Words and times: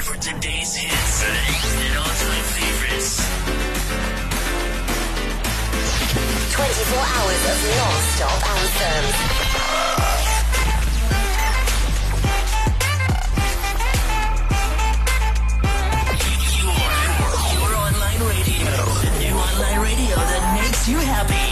time 0.00 0.14
for 0.14 0.20
today's 0.20 0.76
hits 0.76 1.24
and 1.24 1.96
all-time 1.98 2.44
favorites. 2.56 3.20
24 6.52 6.98
hours 6.98 7.42
of 7.50 7.58
non-stop 7.76 8.40
anthems. 8.56 9.16
Your, 20.88 20.98
your 20.98 21.49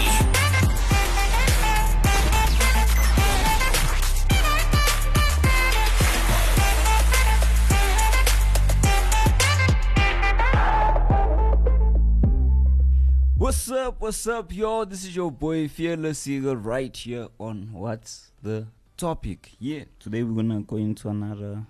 up? 13.89 14.03
What's 14.03 14.27
up, 14.27 14.55
y'all? 14.55 14.85
This 14.85 15.03
is 15.03 15.17
your 15.17 15.31
boy 15.31 15.67
Fearless 15.67 16.27
Eagle 16.27 16.57
right 16.57 16.95
here 16.95 17.29
on 17.41 17.71
What's 17.73 18.33
the 18.43 18.67
Topic. 18.99 19.53
Yeah, 19.59 19.85
today 19.99 20.23
we're 20.23 20.43
gonna 20.43 20.61
go 20.61 20.77
into 20.77 21.09
another 21.09 21.65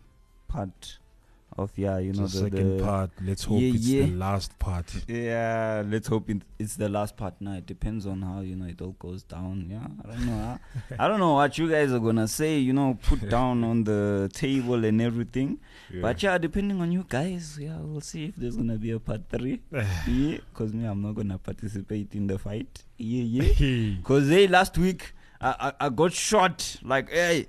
part 0.49 0.99
of 1.59 1.73
yeah, 1.77 1.99
you 1.99 2.13
know 2.13 2.27
the 2.27 2.39
the, 2.39 2.45
second 2.45 2.79
the- 2.79 2.85
part. 2.85 3.11
Let's 3.23 3.45
hope 3.45 3.61
Yeah, 3.61 3.73
it's 3.75 3.87
yeah. 3.87 4.03
the 4.07 4.13
last 4.13 4.59
part. 4.59 4.87
Yeah, 5.09 5.83
let's 5.87 6.09
hope 6.09 6.31
it, 6.31 6.43
it's 6.59 6.77
the 6.77 6.89
last 6.89 7.17
part. 7.17 7.35
Now 7.41 7.55
it 7.55 7.67
depends 7.67 8.07
on 8.07 8.23
how 8.23 8.41
you 8.41 8.57
know 8.57 8.67
it 8.67 8.81
all 8.81 8.95
goes 8.99 9.23
down. 9.25 9.67
Yeah, 9.71 9.87
I 10.05 10.15
don't 10.15 10.27
know. 10.27 10.33
I, 10.35 10.59
ah. 10.91 10.97
I 11.05 11.09
don't 11.09 11.19
know 11.21 11.35
what 11.35 11.59
you 11.59 11.69
guys 11.69 11.93
are 11.93 11.99
gonna 11.99 12.29
say. 12.29 12.59
You 12.59 12.73
know, 12.73 12.99
put 13.03 13.29
down 13.37 13.65
on 13.65 13.85
the 13.85 14.31
table 14.33 14.85
and 14.85 15.03
everything. 15.03 15.59
But 16.01 16.23
yeah, 16.23 16.39
depending 16.39 16.81
on 16.81 16.93
you 16.93 17.05
guys, 17.09 17.59
yeah, 17.61 17.77
we'll 17.81 18.01
see 18.03 18.27
if 18.27 18.37
there's 18.37 18.57
gonna 18.57 18.77
be 18.77 18.91
a 18.93 18.99
part 19.01 19.23
three. 19.29 19.61
yeah, 20.07 20.39
cause 20.55 20.73
me, 20.73 20.85
I'm 20.85 21.03
not 21.03 21.15
gonna 21.15 21.39
participate 21.39 22.15
in 22.15 22.27
the 22.27 22.39
fight. 22.39 22.85
Yeah, 22.99 23.43
yeah. 23.43 23.95
Cause 24.05 24.29
hey, 24.29 24.47
last 24.47 24.77
week 24.79 25.13
I, 25.41 25.73
I 25.81 25.87
I 25.87 25.89
got 25.89 26.13
shot. 26.13 26.77
Like 26.83 27.11
hey, 27.11 27.47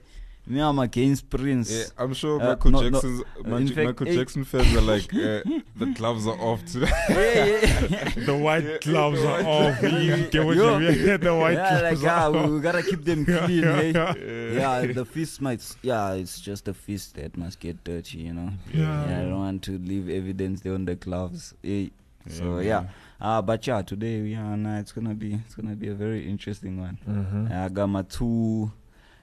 me 0.50 0.59
I'm 0.61 0.80
against 0.80 1.30
Prince. 1.30 1.72
Yeah, 1.72 1.83
I'm 1.97 2.14
sure 2.14 2.42
Uh, 2.42 2.47
Michael 2.50 2.72
no, 2.72 2.81
no, 2.81 2.89
Jackson's 2.89 3.22
in 3.44 3.50
Michael, 3.52 3.67
fact, 3.67 3.86
Michael 3.88 4.08
eh, 4.08 4.16
Jackson 4.16 4.44
fans 4.44 4.75
are 4.75 4.81
like 4.81 5.14
uh, 5.14 5.42
the 5.78 5.86
gloves 5.95 6.25
are 6.28 6.39
off 6.39 6.66
today. 6.66 6.89
yeah, 7.09 7.45
yeah. 7.89 8.25
The 8.25 8.38
white 8.38 8.64
Yeah, 8.64 8.77
gloves 8.81 9.22
the 9.22 9.27
are 9.27 9.44
white 9.44 9.45
off. 9.45 9.83
You 9.83 10.27
get 10.30 10.45
what 10.45 10.55
Yo. 10.58 10.77
you 10.80 10.89
mean? 10.89 11.20
The 11.20 11.36
white 11.36 11.53
yeah, 11.53 11.80
gloves 11.80 12.03
ah, 12.05 12.23
are 12.25 12.31
we, 12.31 12.39
off. 12.39 12.50
we 12.50 12.59
gotta 12.61 12.83
keep 12.83 13.03
them 13.05 13.25
clean. 13.25 13.64
Yeah, 13.64 13.80
eh? 14.17 14.53
yeah, 14.53 14.86
the 14.94 15.05
fist 15.05 15.42
might. 15.42 15.59
s- 15.59 15.77
Yeah, 15.81 16.14
it's 16.14 16.39
just 16.42 16.67
a 16.67 16.73
fist 16.73 17.16
that 17.16 17.38
must 17.38 17.59
get 17.59 17.83
dirty. 17.83 18.20
You 18.20 18.33
know. 18.33 18.50
Yeah. 18.73 19.05
Yeah, 19.09 19.20
I 19.20 19.22
don't 19.23 19.39
want 19.39 19.64
to 19.64 19.77
leave 19.77 20.09
evidence 20.09 20.61
there 20.61 20.73
on 20.73 20.86
the 20.86 20.95
gloves. 20.95 21.53
Eh. 21.64 21.89
So 22.27 22.44
man. 22.44 22.66
yeah, 22.66 22.83
uh, 23.22 23.42
but 23.42 23.66
yeah, 23.66 23.81
today 23.81 24.20
yeah, 24.22 24.53
nah, 24.55 24.80
it's 24.80 24.92
gonna 24.92 25.16
be 25.16 25.33
it's 25.45 25.55
gonna 25.55 25.75
be 25.75 25.88
a 25.88 25.94
very 25.95 26.27
interesting 26.30 26.80
one. 26.80 26.97
Mhm. 27.09 27.52
I 27.52 27.70
got 27.70 27.88
my 27.88 28.02
two 28.03 28.72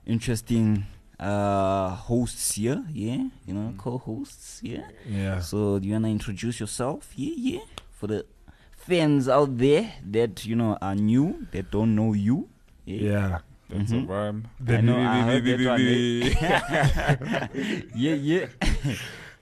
interesting 0.06 0.86
uh 1.18 1.94
hosts 1.96 2.52
here. 2.54 2.84
Yeah, 2.92 3.24
you 3.46 3.54
know, 3.54 3.72
co-hosts. 3.78 4.60
Yeah. 4.62 4.82
Yeah. 5.08 5.40
So 5.40 5.78
do 5.78 5.86
you 5.88 5.94
wanna 5.94 6.08
introduce 6.08 6.60
yourself? 6.60 7.12
Yeah, 7.16 7.32
yeah. 7.36 7.60
For 7.92 8.06
the 8.08 8.26
fans 8.76 9.28
out 9.28 9.56
there 9.58 9.92
that 10.10 10.44
you 10.44 10.56
know 10.56 10.76
are 10.80 10.94
new, 10.94 11.46
that 11.52 11.70
don't 11.70 11.94
know 11.94 12.12
you. 12.12 12.48
Yeah. 12.84 13.38
That's 13.68 13.90
Mhm. 13.90 14.04
a 14.04 14.06
rhyme. 14.06 14.46
I 14.68 14.80
know, 14.80 14.96
I 15.00 15.22
heard 15.26 15.44
that 15.44 15.58
one, 15.66 15.80
yeah, 17.96 18.14
yeah. 18.14 18.46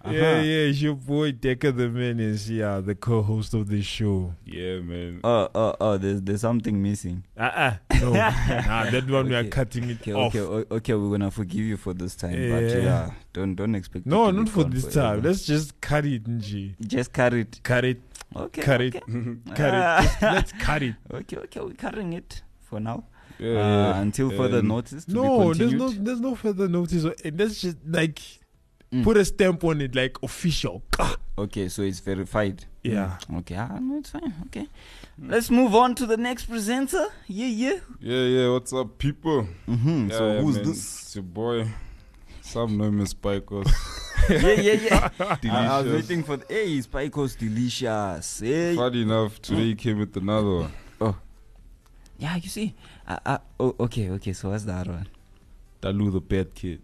Yeah, 0.05 0.11
Uh-huh. 0.11 0.43
yeah, 0.43 0.69
it's 0.69 0.83
your 0.83 0.95
boy 0.95 1.33
Decker 1.33 1.73
the 1.73 1.89
Menace, 1.89 2.51
yeah, 2.51 2.81
the 2.81 2.95
co-host 2.95 3.55
of 3.55 3.69
this 3.69 3.87
show. 3.87 4.35
yeah, 4.45 4.81
man. 4.81 5.21
Oh, 5.25 5.49
oh, 5.55 5.75
oh, 5.81 5.97
there's 5.97 6.21
there's 6.21 6.43
something 6.43 6.83
missing. 6.83 7.25
Uh-uh. 7.39 7.77
No, 8.03 8.13
nah, 8.13 8.91
that 8.91 9.09
one 9.09 9.29
we 9.31 9.35
are 9.35 9.45
cutting 9.45 9.89
it 9.89 10.03
Okay, 10.03 10.13
off. 10.13 10.35
okay, 10.35 10.75
okay, 10.75 10.95
we're 10.95 11.11
gonna 11.11 11.31
forgive 11.31 11.65
you 11.65 11.79
for 11.79 11.95
this 11.95 12.15
time, 12.17 12.33
but 12.33 12.63
Yeah. 12.65 12.77
yeah, 12.79 13.11
don't 13.33 13.55
don't 13.55 13.75
expect. 13.75 14.05
No, 14.05 14.31
not 14.31 14.49
for 14.51 14.65
this 14.65 14.83
forever. 14.93 15.01
time. 15.15 15.23
Let's 15.23 15.47
just 15.47 15.81
cut 15.81 16.05
it, 16.05 16.25
Nji. 16.25 16.75
just 16.87 17.13
cut 17.15 17.33
it. 17.33 17.61
Cut 17.63 17.85
it, 17.87 18.01
Okay, 18.37 18.61
cut 18.63 18.81
okay. 18.83 18.99
it, 18.99 19.05
cut 19.55 19.73
it. 19.75 20.03
Just, 20.05 20.23
let's 20.23 20.53
cut 20.53 20.83
it. 20.83 20.97
Okay, 21.15 21.37
okay, 21.39 21.61
we're 21.61 21.73
cutting 21.75 22.13
it 22.13 22.43
for 22.61 22.79
now. 22.79 23.05
Yeah, 23.39 23.49
uh, 23.53 23.55
yeah. 23.95 24.01
Until 24.01 24.31
further 24.31 24.59
Um, 24.59 24.69
notice. 24.69 25.07
To 25.07 25.13
No, 25.15 25.53
be 25.53 25.59
there's 25.59 25.73
no, 25.73 25.89
there's 25.89 26.21
no 26.21 26.35
further 26.35 26.69
notice. 26.69 27.05
or- 27.07 27.15
and 27.25 27.39
Let's 27.41 27.61
just 27.63 27.79
like 27.87 28.21
Mm. 28.95 29.03
put 29.03 29.17
a 29.17 29.25
stamp 29.25 29.65
on 29.65 29.81
it, 29.81 29.95
like 29.95 30.17
official. 30.23 30.83
Okay, 31.37 31.69
so 31.69 31.83
it's 31.83 31.99
verified. 31.99 32.65
Yeah. 32.85 33.19
Okay, 33.39 33.57
ah, 33.57 33.79
no, 33.81 33.99
it's 33.99 34.11
fine. 34.11 34.33
Okay, 34.47 34.69
let's 35.19 35.51
move 35.51 35.75
on 35.75 35.97
to 35.97 36.07
the 36.07 36.17
next 36.17 36.45
presenter. 36.45 37.09
Yeah, 37.27 37.49
yeah. 37.49 37.81
Yeah, 37.99 38.23
yeah. 38.23 38.49
What's 38.51 38.73
up, 38.73 38.99
people? 38.99 39.49
Mm-hmm. 39.69 40.11
Yeah, 40.11 40.17
so 40.17 40.33
yeah, 40.33 40.41
who's 40.41 40.55
man. 40.55 40.65
this? 40.65 41.03
It's 41.03 41.17
your 41.17 41.25
boy. 41.25 41.67
Some 42.41 42.79
know 42.79 42.85
him 42.85 43.01
as 43.01 43.15
Spikos. 43.15 43.67
yeah, 44.31 44.61
yeah, 44.61 44.73
yeah. 44.73 45.11
I, 45.51 45.67
I 45.67 45.83
was 45.83 45.93
waiting 45.93 46.23
for. 46.23 46.37
The, 46.37 46.47
hey, 46.49 46.79
Spikos 46.79 47.37
delicious. 47.37 48.39
Hey. 48.39 48.77
Funny 48.77 49.03
enough, 49.03 49.43
today 49.43 49.65
he 49.65 49.75
came 49.75 49.99
with 49.99 50.17
another 50.17 50.55
one. 50.55 50.73
Oh. 51.01 51.17
Yeah, 52.17 52.37
you 52.37 52.49
see. 52.49 52.77
Uh, 53.09 53.19
uh, 53.27 53.39
oh, 53.59 53.75
okay, 53.81 54.11
okay. 54.11 54.33
So 54.33 54.51
what's 54.51 54.63
the 54.63 54.73
other 54.75 54.93
one? 54.93 55.09
Dalu 55.83 56.13
the 56.13 56.21
bad 56.21 56.55
kid. 56.55 56.81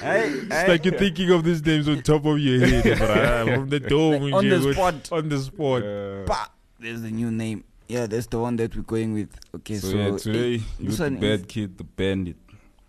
Hey, 0.00 0.28
It's 0.28 0.68
like 0.68 0.84
you're 0.84 0.98
thinking 0.98 1.30
of 1.30 1.44
these 1.44 1.64
names 1.64 1.88
on 1.88 2.02
top 2.02 2.24
of 2.26 2.38
your 2.38 2.66
head, 2.66 2.84
bruh, 2.84 3.54
from 3.54 3.68
the 3.68 3.80
dome. 3.80 4.34
on 4.34 4.48
the 4.48 4.58
with- 4.60 4.74
spot. 4.76 5.12
On 5.12 5.28
the 5.28 5.38
spot. 5.38 5.82
Yeah. 5.82 6.24
Bah, 6.26 6.48
there's 6.78 7.02
the 7.02 7.10
new 7.10 7.30
name. 7.30 7.64
Yeah, 7.88 8.06
that's 8.06 8.26
the 8.26 8.38
one 8.38 8.56
that 8.56 8.74
we're 8.74 8.82
going 8.82 9.12
with. 9.14 9.30
Okay, 9.54 9.76
So, 9.76 9.90
so, 9.90 9.96
yeah, 9.96 10.16
today 10.18 10.58
hey, 10.58 10.64
you 10.80 10.90
the 10.90 11.10
bad 11.10 11.40
is- 11.40 11.46
kid, 11.46 11.78
the 11.78 11.84
bandit. 11.84 12.36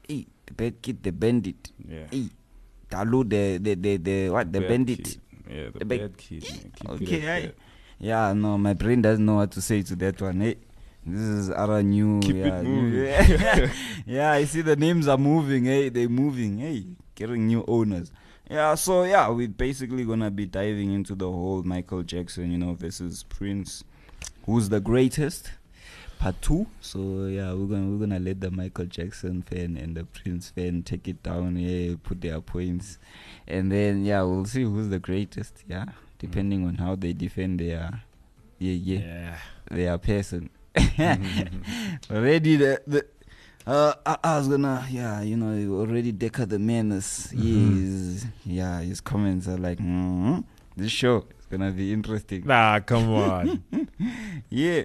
hey, 0.08 0.26
the 0.46 0.54
bad 0.54 0.82
kid, 0.82 1.04
the 1.04 1.12
bandit. 1.12 1.72
Yeah. 1.88 2.08
Hey, 2.12 2.30
Dalu, 2.90 3.30
the 3.30 3.58
the 3.58 3.76
the, 3.76 3.98
the 3.98 4.30
what? 4.30 4.52
The 4.52 4.60
Bad 4.62 4.70
bandit. 4.70 5.04
kid. 5.04 5.18
Yeah, 5.50 5.64
the, 5.74 5.80
The 5.80 5.86
bad- 5.86 6.00
bad 6.00 6.18
kid. 6.18 6.44
Man. 6.44 6.96
Okay, 6.96 7.06
it 7.06 7.24
at 7.24 7.30
aye. 7.30 7.42
that. 7.48 7.56
Yeah, 8.00 8.34
no, 8.34 8.58
my 8.58 8.74
brain 8.74 9.02
doesn't 9.02 9.26
know 9.26 9.36
what 9.36 9.52
to 9.52 9.62
say 9.62 9.82
to 9.84 9.96
that 9.98 10.22
one. 10.22 10.42
Hey, 10.42 10.56
this 11.06 11.22
is 11.22 11.50
our 11.52 11.82
new. 11.84 12.20
Keep 12.22 12.36
it 12.36 12.46
yeah, 12.48 12.62
new- 12.62 12.82
moving. 12.82 13.70
yeah, 14.06 14.32
I 14.32 14.46
see 14.46 14.62
the 14.62 14.76
names 14.76 15.08
are 15.08 15.18
moving. 15.18 15.66
Hey, 15.66 15.90
they're 15.90 16.10
moving. 16.10 16.58
Hey, 16.60 16.86
getting 17.16 17.48
new 17.48 17.64
owners. 17.68 18.12
Yeah, 18.50 18.76
so 18.76 19.04
yeah, 19.04 19.28
we're 19.30 19.48
basically 19.48 20.06
gonna 20.06 20.30
be 20.32 20.46
diving 20.46 20.92
into 20.94 21.16
the 21.16 21.30
whole 21.32 21.64
Michael 21.64 22.04
Jackson, 22.04 22.52
you 22.52 22.58
know, 22.58 22.74
versus 22.74 23.24
Prince, 23.24 23.84
who's 24.46 24.70
the 24.70 24.80
greatest. 24.80 25.52
Part 26.20 26.42
two. 26.42 26.66
So 26.80 27.26
yeah, 27.26 27.52
we're 27.54 27.66
gonna 27.66 27.88
we're 27.88 28.00
gonna 28.08 28.20
let 28.20 28.40
the 28.40 28.50
Michael 28.52 28.86
Jackson 28.86 29.42
fan 29.42 29.76
and 29.78 29.98
the 29.98 30.06
Prince 30.06 30.50
fan 30.50 30.82
take 30.84 31.08
it 31.08 31.22
down. 31.24 31.58
Yeah, 31.58 31.96
put 32.02 32.22
their 32.22 32.40
points, 32.40 33.00
and 33.48 33.72
then 33.72 34.06
yeah, 34.06 34.22
we'll 34.22 34.46
see 34.46 34.64
who's 34.64 34.88
the 34.90 35.00
greatest. 35.00 35.64
Yeah, 35.68 35.86
depending 36.20 36.66
on 36.68 36.76
how 36.76 36.96
they 36.96 37.12
defend 37.14 37.60
their, 37.60 38.02
yeah, 38.60 38.72
yeah, 38.74 39.00
Yeah. 39.00 39.38
their 39.70 39.98
person. 39.98 40.50
already 42.12 42.56
the 42.58 42.82
the 42.88 43.06
uh 43.68 43.94
I, 44.06 44.18
I 44.24 44.38
was 44.38 44.48
gonna 44.48 44.86
yeah 44.90 45.22
you 45.22 45.38
know 45.38 45.80
already 45.80 46.12
Decker 46.12 46.46
the 46.46 46.60
menace 46.60 47.32
yes. 47.34 48.26
Yeah 48.46 48.82
his 48.82 49.02
comments 49.02 49.48
are 49.48 49.58
like 49.58 49.80
mm 49.80 50.44
this 50.78 50.92
show 50.92 51.26
is 51.40 51.46
gonna 51.50 51.72
be 51.72 51.94
interesting. 51.94 52.46
Nah, 52.46 52.82
come 52.82 53.10
on. 53.14 53.64
yeah. 54.50 54.84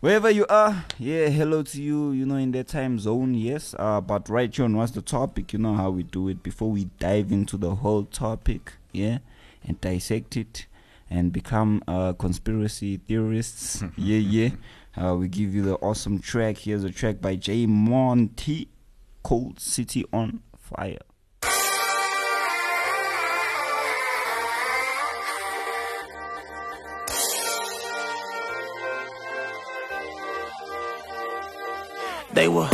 Wherever 0.00 0.30
you 0.30 0.46
are 0.48 0.84
yeah 0.98 1.28
hello 1.28 1.62
to 1.62 1.82
you 1.82 2.12
you 2.12 2.24
know 2.24 2.36
in 2.36 2.52
that 2.52 2.68
time 2.68 2.98
zone 2.98 3.34
yes. 3.34 3.74
Uh 3.78 4.00
but 4.00 4.28
right 4.30 4.54
here 4.54 4.64
on 4.64 4.76
what's 4.76 4.92
the 4.92 5.02
topic 5.02 5.52
you 5.52 5.58
know 5.58 5.74
how 5.74 5.90
we 5.90 6.02
do 6.02 6.28
it. 6.28 6.42
Before 6.42 6.70
we 6.70 6.86
dive 6.98 7.32
into 7.32 7.56
the 7.58 7.76
whole 7.76 8.04
topic 8.04 8.72
yeah 8.92 9.18
and 9.66 9.78
dissect 9.80 10.36
it 10.36 10.66
and 11.10 11.32
become 11.32 11.82
uh 11.86 12.12
conspiracy 12.14 12.96
theorists 12.96 13.82
yeah 13.96 14.18
yeah 14.18 14.48
uh, 14.96 15.14
we 15.14 15.28
give 15.28 15.54
you 15.54 15.62
the 15.62 15.74
awesome 15.76 16.18
track. 16.18 16.58
Here's 16.58 16.84
a 16.84 16.90
track 16.90 17.20
by 17.20 17.36
J 17.36 17.66
Monty 17.66 18.68
Cold 19.22 19.60
City 19.60 20.04
on 20.12 20.40
Fire. 20.56 20.98
They 32.32 32.48
were 32.48 32.68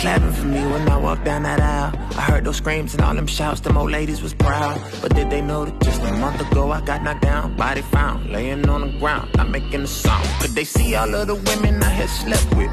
clapping 0.00 0.32
for 0.32 0.46
me 0.46 0.62
when 0.66 0.88
I 0.88 0.96
walked 0.96 1.24
down 1.24 1.42
that 1.42 1.60
aisle. 1.60 1.92
I 2.16 2.22
heard 2.22 2.44
those 2.44 2.56
screams 2.56 2.94
and 2.94 3.02
all 3.02 3.14
them 3.14 3.26
shouts, 3.26 3.60
them 3.60 3.76
old 3.76 3.90
ladies 3.90 4.22
was 4.22 4.32
proud. 4.32 4.80
But 5.02 5.14
did 5.14 5.28
they 5.28 5.42
know 5.42 5.66
that 5.66 5.78
just 5.82 6.00
a 6.02 6.12
month 6.14 6.40
ago 6.40 6.70
I 6.72 6.80
got 6.80 7.02
knocked 7.02 7.22
down, 7.22 7.54
body 7.56 7.82
found, 7.82 8.30
laying 8.30 8.66
on 8.68 8.80
the 8.80 8.98
ground, 8.98 9.30
not 9.36 9.50
making 9.50 9.82
a 9.82 9.86
sound? 9.86 10.26
Could 10.40 10.52
they 10.52 10.64
see 10.64 10.94
all 10.94 11.14
of 11.14 11.26
the 11.26 11.34
women 11.34 11.82
I 11.82 11.90
had 11.90 12.08
slept 12.08 12.48
with? 12.56 12.70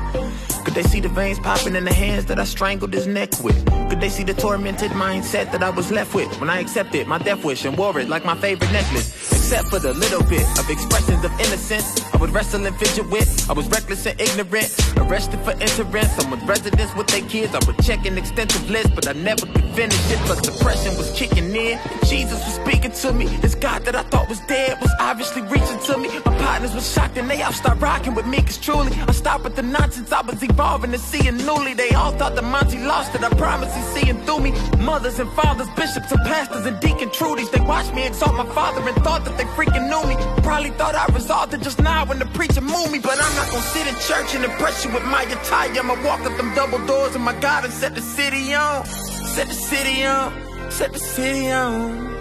Could 0.64 0.74
they 0.74 0.84
see 0.84 1.02
the 1.02 1.10
veins 1.10 1.40
popping 1.40 1.76
in 1.76 1.84
the 1.84 1.94
hands 1.94 2.26
that 2.28 2.40
I 2.40 2.46
strangled 2.46 2.94
his 2.94 3.08
neck 3.08 3.32
with? 3.44 3.58
Could 3.90 4.00
they 4.00 4.10
see 4.10 4.24
the 4.24 4.34
tormented 4.34 4.92
mindset 4.92 5.52
that 5.52 5.64
I 5.64 5.70
was 5.70 5.92
left 5.92 6.16
with 6.16 6.30
when 6.40 6.50
I 6.50 6.60
accepted 6.62 7.08
my 7.08 7.18
death 7.18 7.44
wish 7.44 7.66
and 7.66 7.78
wore 7.78 8.00
it 8.00 8.08
like 8.08 8.24
my 8.24 8.38
favorite 8.38 8.72
necklace? 8.72 9.37
Except 9.48 9.70
for 9.70 9.80
the 9.80 9.94
little 9.94 10.24
bit 10.24 10.44
of 10.60 10.70
expressions 10.70 11.24
of 11.24 11.32
innocence 11.40 12.04
I 12.14 12.18
would 12.18 12.32
wrestle 12.32 12.66
and 12.66 12.76
fidget 12.76 13.10
with. 13.10 13.50
I 13.50 13.54
was 13.54 13.66
reckless 13.70 14.06
and 14.06 14.20
ignorant, 14.20 14.76
arrested 14.98 15.40
for 15.40 15.52
entering 15.52 16.04
someone's 16.20 16.44
residence 16.44 16.94
with 16.96 17.08
their 17.08 17.22
kids. 17.22 17.56
I 17.56 17.60
would 17.66 17.80
check 17.82 18.06
an 18.06 18.18
extensive 18.18 18.70
list, 18.70 18.94
but 18.94 19.08
I 19.08 19.14
never 19.14 19.46
could 19.46 19.64
finish 19.74 20.12
it. 20.12 20.18
Plus 20.26 20.42
depression 20.42 20.98
was 20.98 21.12
kicking 21.12 21.56
in. 21.56 21.80
Jesus 22.04 22.44
was 22.44 22.56
speaking 22.56 22.92
to 22.92 23.14
me. 23.14 23.28
This 23.38 23.56
God 23.56 23.86
that 23.86 23.96
I 23.96 24.04
thought 24.04 24.28
was 24.28 24.42
dead 24.48 24.82
was 24.82 24.92
obviously 25.00 25.44
reaching 25.44 25.80
to 25.80 25.98
me. 25.98 26.10
My 26.26 26.38
partners 26.40 26.74
were 26.74 26.82
shocked 26.82 27.18
and 27.18 27.30
they 27.30 27.42
all 27.42 27.54
start 27.54 27.80
rocking 27.80 28.16
with 28.16 28.26
me. 28.26 28.42
Cause 28.42 28.58
truly, 28.58 28.92
I 29.08 29.12
stopped 29.14 29.46
with 29.46 29.56
the 29.56 29.64
nonsense. 29.64 30.12
I 30.12 30.22
was 30.24 30.44
evolving 30.44 30.92
and 30.92 31.02
seeing 31.02 31.38
newly. 31.38 31.74
They 31.74 31.92
all 31.92 32.12
thought 32.12 32.36
that 32.36 32.44
Monty 32.44 32.80
lost 32.80 33.16
it. 33.16 33.24
I 33.24 33.30
promise 33.30 33.74
he's 33.74 33.86
seeing 33.96 34.20
through 34.26 34.42
me. 34.42 34.52
Mothers 34.80 35.20
and 35.20 35.32
fathers, 35.32 35.70
bishops 35.78 36.12
and 36.12 36.22
pastors 36.26 36.66
and 36.66 36.78
deacon 36.82 37.12
Trudies. 37.12 37.50
They 37.52 37.62
watched 37.62 37.94
me 37.94 38.08
exalt 38.08 38.36
my 38.36 38.46
father 38.54 38.82
and 38.82 38.98
thought 39.04 39.24
that 39.24 39.37
they 39.38 39.46
freaking 39.58 39.88
knew 39.90 40.04
me. 40.10 40.16
Probably 40.44 40.72
thought 40.72 40.96
I 40.96 41.06
resolved 41.14 41.54
it 41.54 41.62
just 41.62 41.82
now 41.82 42.06
when 42.06 42.20
the 42.20 42.26
preacher 42.38 42.62
moved 42.62 42.92
me. 42.92 43.00
But 43.00 43.18
I'm 43.22 43.36
not 43.36 43.50
gonna 43.52 43.62
sit 43.76 43.88
in 43.88 43.96
church 44.10 44.36
and 44.36 44.44
impress 44.46 44.84
you 44.84 44.92
with 44.92 45.06
my 45.06 45.24
attire. 45.24 45.72
I'ma 45.80 45.96
walk 46.04 46.22
up 46.22 46.36
them 46.38 46.54
double 46.56 46.86
doors 46.86 47.16
and 47.16 47.24
my 47.24 47.34
God 47.40 47.66
and 47.66 47.74
set 47.74 47.96
the 47.96 48.02
city 48.02 48.54
on. 48.54 48.86
Set 48.86 49.48
the 49.48 49.54
city 49.54 50.04
on. 50.04 50.72
Set 50.72 50.94
the 50.94 51.00
city 51.00 51.52
on. 51.52 52.18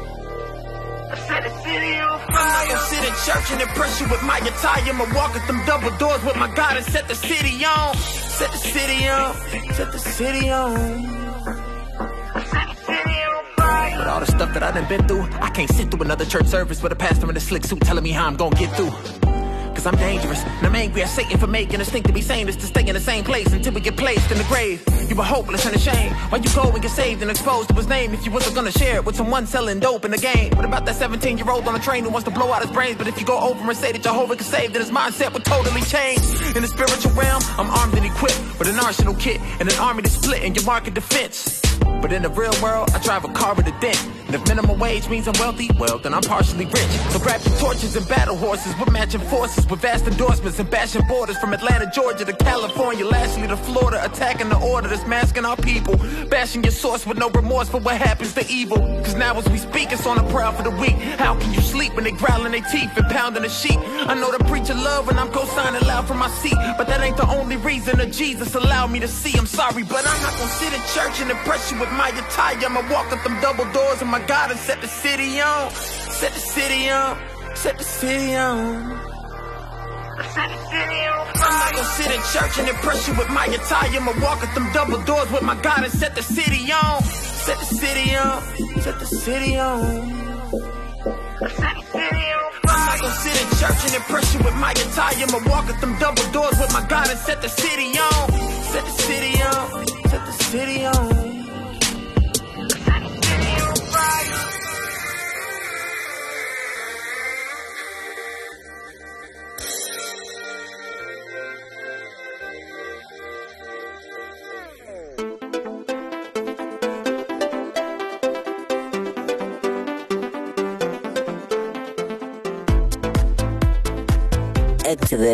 Set 1.29 1.43
the 1.45 1.63
city 1.63 1.95
on 1.97 2.19
fire. 2.19 2.37
I'm 2.39 2.49
not 2.53 2.69
gonna 2.69 2.87
sit 2.91 3.03
in 3.09 3.15
church 3.27 3.53
and 3.53 3.63
impress 3.63 4.01
you 4.01 4.09
with 4.09 4.23
my 4.23 4.39
attire. 4.39 4.93
I'ma 4.93 5.07
walk 5.15 5.37
up 5.37 5.47
them 5.47 5.61
double 5.67 5.97
doors 5.99 6.23
with 6.25 6.37
my 6.37 6.53
God 6.55 6.77
and 6.77 6.87
set 6.87 7.09
the 7.09 7.15
city 7.15 7.65
on. 7.65 7.97
Set 7.97 8.51
the 8.53 8.59
city 8.59 9.09
on. 9.09 9.35
Set 9.75 9.93
the 9.93 9.99
city 9.99 10.51
on. 10.51 11.26
With 13.99 14.07
all 14.07 14.21
the 14.21 14.27
stuff 14.27 14.53
that 14.55 14.63
I 14.63 14.71
done 14.73 14.89
been 14.89 15.07
through, 15.09 15.27
I 15.41 15.51
can't 15.51 15.71
sit 15.71 15.91
through 15.91 16.03
another 16.03 16.25
church 16.25 16.47
service 16.47 16.83
with 16.83 16.93
a 16.93 16.97
pastor 16.97 17.29
in 17.29 17.37
a 17.37 17.41
slick 17.41 17.65
suit 17.65 17.81
telling 17.81 18.05
me 18.05 18.11
how 18.11 18.27
I'm 18.27 18.37
gonna 18.37 18.55
get 18.57 18.75
through. 18.77 18.91
Cause 19.75 19.85
I'm 19.85 19.97
dangerous, 19.97 20.43
and 20.43 20.67
I'm 20.67 20.75
angry 20.75 21.03
at 21.03 21.09
Satan 21.09 21.39
for 21.39 21.47
making 21.47 21.81
us 21.83 21.91
think 21.91 22.07
to 22.07 22.13
be 22.13 22.23
sane 22.23 22.49
is 22.49 22.57
to 22.57 22.67
stay 22.67 22.87
in 22.87 22.95
the 22.95 23.01
same 23.01 23.25
place 23.25 23.53
until 23.53 23.75
we 23.75 23.81
get 23.83 23.97
placed 23.97 24.31
in 24.31 24.39
the 24.39 24.45
grave. 24.45 24.83
You 25.09 25.17
were 25.17 25.23
hopeless 25.23 25.67
and 25.67 25.77
ashamed. 25.77 26.15
Why 26.31 26.39
you 26.39 26.49
go 26.55 26.71
and 26.71 26.81
get 26.81 26.91
saved 26.91 27.21
and 27.21 27.31
exposed 27.31 27.69
to 27.69 27.75
his 27.75 27.87
name 27.87 28.15
if 28.15 28.25
you 28.25 28.33
wasn't 28.33 28.55
gonna 28.55 28.73
share 28.73 28.97
it 28.97 29.05
with 29.05 29.17
someone 29.17 29.47
selling 29.47 29.81
dope 29.81 30.05
in 30.05 30.13
the 30.13 30.19
game? 30.19 30.51
What 30.57 30.65
about 30.65 30.87
that 30.87 30.97
17 30.97 31.37
year 31.37 31.51
old 31.51 31.69
on 31.69 31.75
a 31.75 31.79
train 31.79 32.05
who 32.05 32.11
wants 32.11 32.25
to 32.25 32.31
blow 32.31 32.53
out 32.53 32.63
his 32.63 32.71
brains? 32.71 32.97
But 32.97 33.07
if 33.07 33.21
you 33.21 33.27
go 33.27 33.39
over 33.39 33.69
and 33.69 33.77
say 33.77 33.93
that 33.93 34.03
Jehovah 34.03 34.37
can 34.37 34.45
save, 34.47 34.73
then 34.73 34.81
his 34.81 34.91
mindset 34.91 35.33
would 35.35 35.45
totally 35.45 35.83
change. 35.83 36.21
In 36.57 36.63
the 36.63 36.69
spiritual 36.69 37.13
realm, 37.13 37.43
I'm 37.59 37.69
armed 37.71 37.95
and 37.95 38.07
equipped 38.07 38.59
with 38.59 38.69
an 38.69 38.79
arsenal 38.79 39.15
kit 39.15 39.41
and 39.61 39.71
an 39.71 39.79
army 39.79 40.03
to 40.03 40.09
split 40.09 40.43
in 40.43 40.55
your 40.55 40.65
market 40.65 40.95
defense. 40.95 41.61
But 42.07 42.13
in 42.13 42.23
the 42.23 42.29
real 42.29 42.53
world, 42.63 42.89
I 42.95 43.01
drive 43.01 43.25
a 43.25 43.33
car 43.33 43.57
with 43.57 43.67
a 43.67 43.77
dent. 43.81 44.16
And 44.27 44.35
if 44.35 44.47
minimum 44.49 44.79
wage 44.81 45.09
means 45.09 45.29
I'm 45.29 45.39
wealthy, 45.39 45.71
well, 45.79 45.99
then 45.99 46.13
I'm 46.13 46.23
partially 46.23 46.67
rich. 46.67 46.93
So 47.11 47.19
grab 47.21 47.41
your 47.45 47.57
torches 47.59 47.95
and 47.95 48.07
battle 48.09 48.37
horses 48.37 48.75
with 48.79 48.91
matching 48.91 49.21
forces, 49.21 49.67
with 49.69 49.81
vast 49.81 50.07
endorsements 50.07 50.59
and 50.59 50.69
bashing 50.69 51.07
borders 51.07 51.39
from 51.39 51.53
Atlanta, 51.53 51.89
Georgia 51.95 52.25
to 52.25 52.33
California, 52.33 53.07
lastly 53.07 53.47
to 53.47 53.57
Florida, 53.57 54.05
attacking 54.05 54.49
the 54.49 54.59
order 54.59 54.89
that's 54.89 55.07
masking 55.07 55.45
our 55.45 55.57
people. 55.57 55.97
Bashing 56.29 56.65
your 56.65 56.73
source 56.73 57.07
with 57.07 57.19
no 57.19 57.31
remorse 57.31 57.69
for 57.69 57.79
what 57.79 57.99
happens 57.99 58.35
to 58.35 58.45
evil. 58.51 58.79
Cause 59.05 59.15
now 59.15 59.39
as 59.39 59.49
we 59.49 59.59
speak, 59.59 59.93
it's 59.93 60.07
on 60.07 60.17
the 60.17 60.25
prowl 60.33 60.53
for 60.53 60.65
the 60.65 60.71
weak. 60.71 60.97
How 61.19 61.39
can 61.39 61.53
you 61.55 61.61
sleep 61.61 61.95
when 61.95 62.05
they 62.05 62.11
growling 62.11 62.53
their 62.53 62.63
teeth 62.63 62.97
and 62.97 63.07
pounding 63.07 63.45
the 63.45 63.49
sheep? 63.49 63.79
I 64.11 64.15
know 64.15 64.37
the 64.37 64.43
preacher 64.45 64.75
love 64.75 65.07
when 65.07 65.19
I'm 65.19 65.31
co-signing 65.31 65.87
loud 65.87 66.09
from 66.09 66.19
my 66.19 66.31
seat, 66.31 66.57
but 66.77 66.89
that 66.89 67.01
ain't 67.01 67.17
the 67.17 67.29
only 67.29 67.57
reason 67.57 67.99
that 67.99 68.13
Jesus 68.13 68.57
allowed 68.57 68.91
me 68.91 68.99
to 69.01 69.09
see. 69.09 69.39
I'm 69.39 69.47
sorry, 69.47 69.85
but 69.85 70.05
I'm 70.05 70.23
not 70.23 70.33
gonna 70.37 70.51
sit 70.51 70.73
in 70.73 70.81
church 70.95 71.21
and 71.21 71.31
impress 71.31 71.71
you 71.71 71.79
with 71.79 71.93
my 71.93 72.09
attire. 72.09 72.57
I'ma 72.57 72.83
walk 72.91 73.13
up 73.13 73.23
them 73.23 73.41
double 73.41 73.71
doors 73.73 74.03
and 74.03 74.11
my 74.11 74.16
God 74.27 74.51
and 74.51 74.61
set 74.61 74.81
the 74.81 74.89
city 74.89 75.41
on. 75.41 75.71
Set 75.71 76.33
the 76.33 76.41
city 76.41 76.89
on. 76.91 77.19
Set 77.55 77.79
the 77.79 77.85
city 77.85 78.37
on. 78.37 79.17
I'm 80.19 81.59
not 81.61 81.73
gonna 81.73 81.85
sit 81.85 82.11
in 82.15 82.23
church 82.33 82.59
and 82.59 82.69
impress 82.69 83.09
you 83.09 83.15
with 83.15 83.29
my 83.31 83.47
attire. 83.47 84.01
I'ma 84.01 84.13
walk 84.23 84.43
up 84.43 84.55
them 84.55 84.71
double 84.73 85.03
doors 85.05 85.31
with 85.31 85.43
my 85.43 85.55
God 85.61 85.85
and 85.85 85.93
set 85.93 86.15
the 86.15 86.23
city 86.23 86.73
on. 86.73 87.03
Set 87.03 87.59
the 87.59 87.67
city 87.67 88.17
on. 88.17 88.43
Set 88.83 88.99
the 88.99 89.07
city 89.07 89.59
on. 89.59 90.27
I'm 92.69 92.87
not 92.87 93.01
gonna 93.01 93.15
sit 93.15 93.37
in 93.43 93.49
church 93.59 93.81
and 93.87 93.95
impress 93.97 94.35
you 94.35 94.41
with 94.41 94.55
my 94.57 94.73
attire. 94.73 95.15
I'ma 95.27 95.51
walk 95.51 95.69
up 95.69 95.81
them 95.81 95.99
double 95.99 96.27
doors 96.33 96.59
with 96.59 96.73
my 96.73 96.87
God 96.89 97.09
and 97.11 97.19
set 97.19 97.43
the 97.43 97.49
city 97.49 97.99
on. 97.99 98.33
Set 98.73 98.85
the 98.85 98.93
city 99.03 99.43
on. 99.43 99.87
Set 100.11 100.27
the 100.27 100.33
city 100.33 100.87
on. 100.87 101.26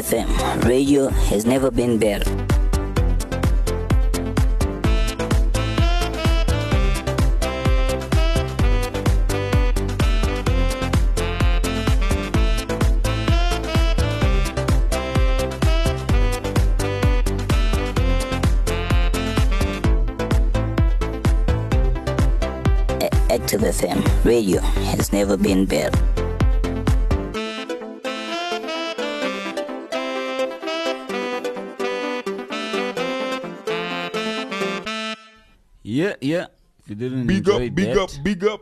FM. 0.02 0.64
Radio 0.64 1.08
has 1.08 1.46
never 1.46 1.70
been 1.70 1.96
better. 1.96 2.28
Active 23.30 23.60
FM. 23.60 24.24
Radio 24.24 24.60
has 24.60 25.12
never 25.12 25.36
been 25.36 25.64
better. 25.64 26.21
You 36.92 36.96
didn't 36.96 37.26
Big 37.26 37.38
enjoy 37.38 37.66
up, 37.66 37.74
big 37.74 37.88
that, 37.88 37.98
up, 37.98 38.10
big 38.22 38.44
up. 38.44 38.60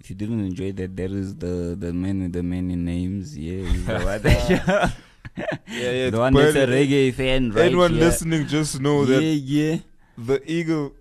if 0.00 0.10
you 0.10 0.16
didn't 0.16 0.40
enjoy 0.44 0.72
that, 0.72 0.96
there 0.96 1.14
is 1.22 1.36
the 1.36 1.76
the 1.78 1.92
man 1.92 2.22
with 2.22 2.32
the 2.32 2.42
many 2.42 2.74
names. 2.74 3.38
Yeah, 3.38 3.62
the 3.86 3.92
one. 4.10 4.92
yeah, 5.70 5.90
yeah, 5.90 6.10
the 6.10 6.18
one 6.18 6.34
that's 6.34 6.56
a 6.56 6.66
reggae 6.66 7.14
fan, 7.14 7.52
right? 7.52 7.66
Anyone 7.66 7.92
here. 7.94 8.04
listening, 8.10 8.46
just 8.48 8.80
know 8.80 9.04
yeah, 9.04 9.14
that 9.14 9.22
yeah. 9.22 9.76
the 10.18 10.42
eagle 10.50 10.92